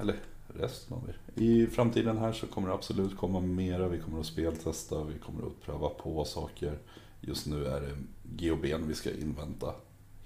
[0.03, 1.17] eller resten av er.
[1.35, 3.87] I framtiden här så kommer det absolut komma mera.
[3.87, 6.77] Vi kommer att speltesta, vi kommer att pröva på saker.
[7.21, 9.73] Just nu är det GOBn vi ska invänta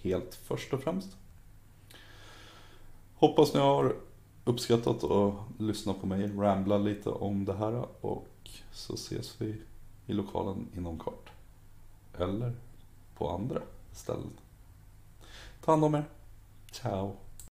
[0.01, 1.17] helt först och främst.
[3.15, 3.95] Hoppas ni har
[4.45, 9.55] uppskattat att lyssna på mig rambla lite om det här och så ses vi
[10.05, 11.29] i lokalen inom kort.
[12.17, 12.53] Eller
[13.17, 14.31] på andra ställen.
[15.61, 16.05] Ta hand om er.
[16.71, 17.26] Ciao.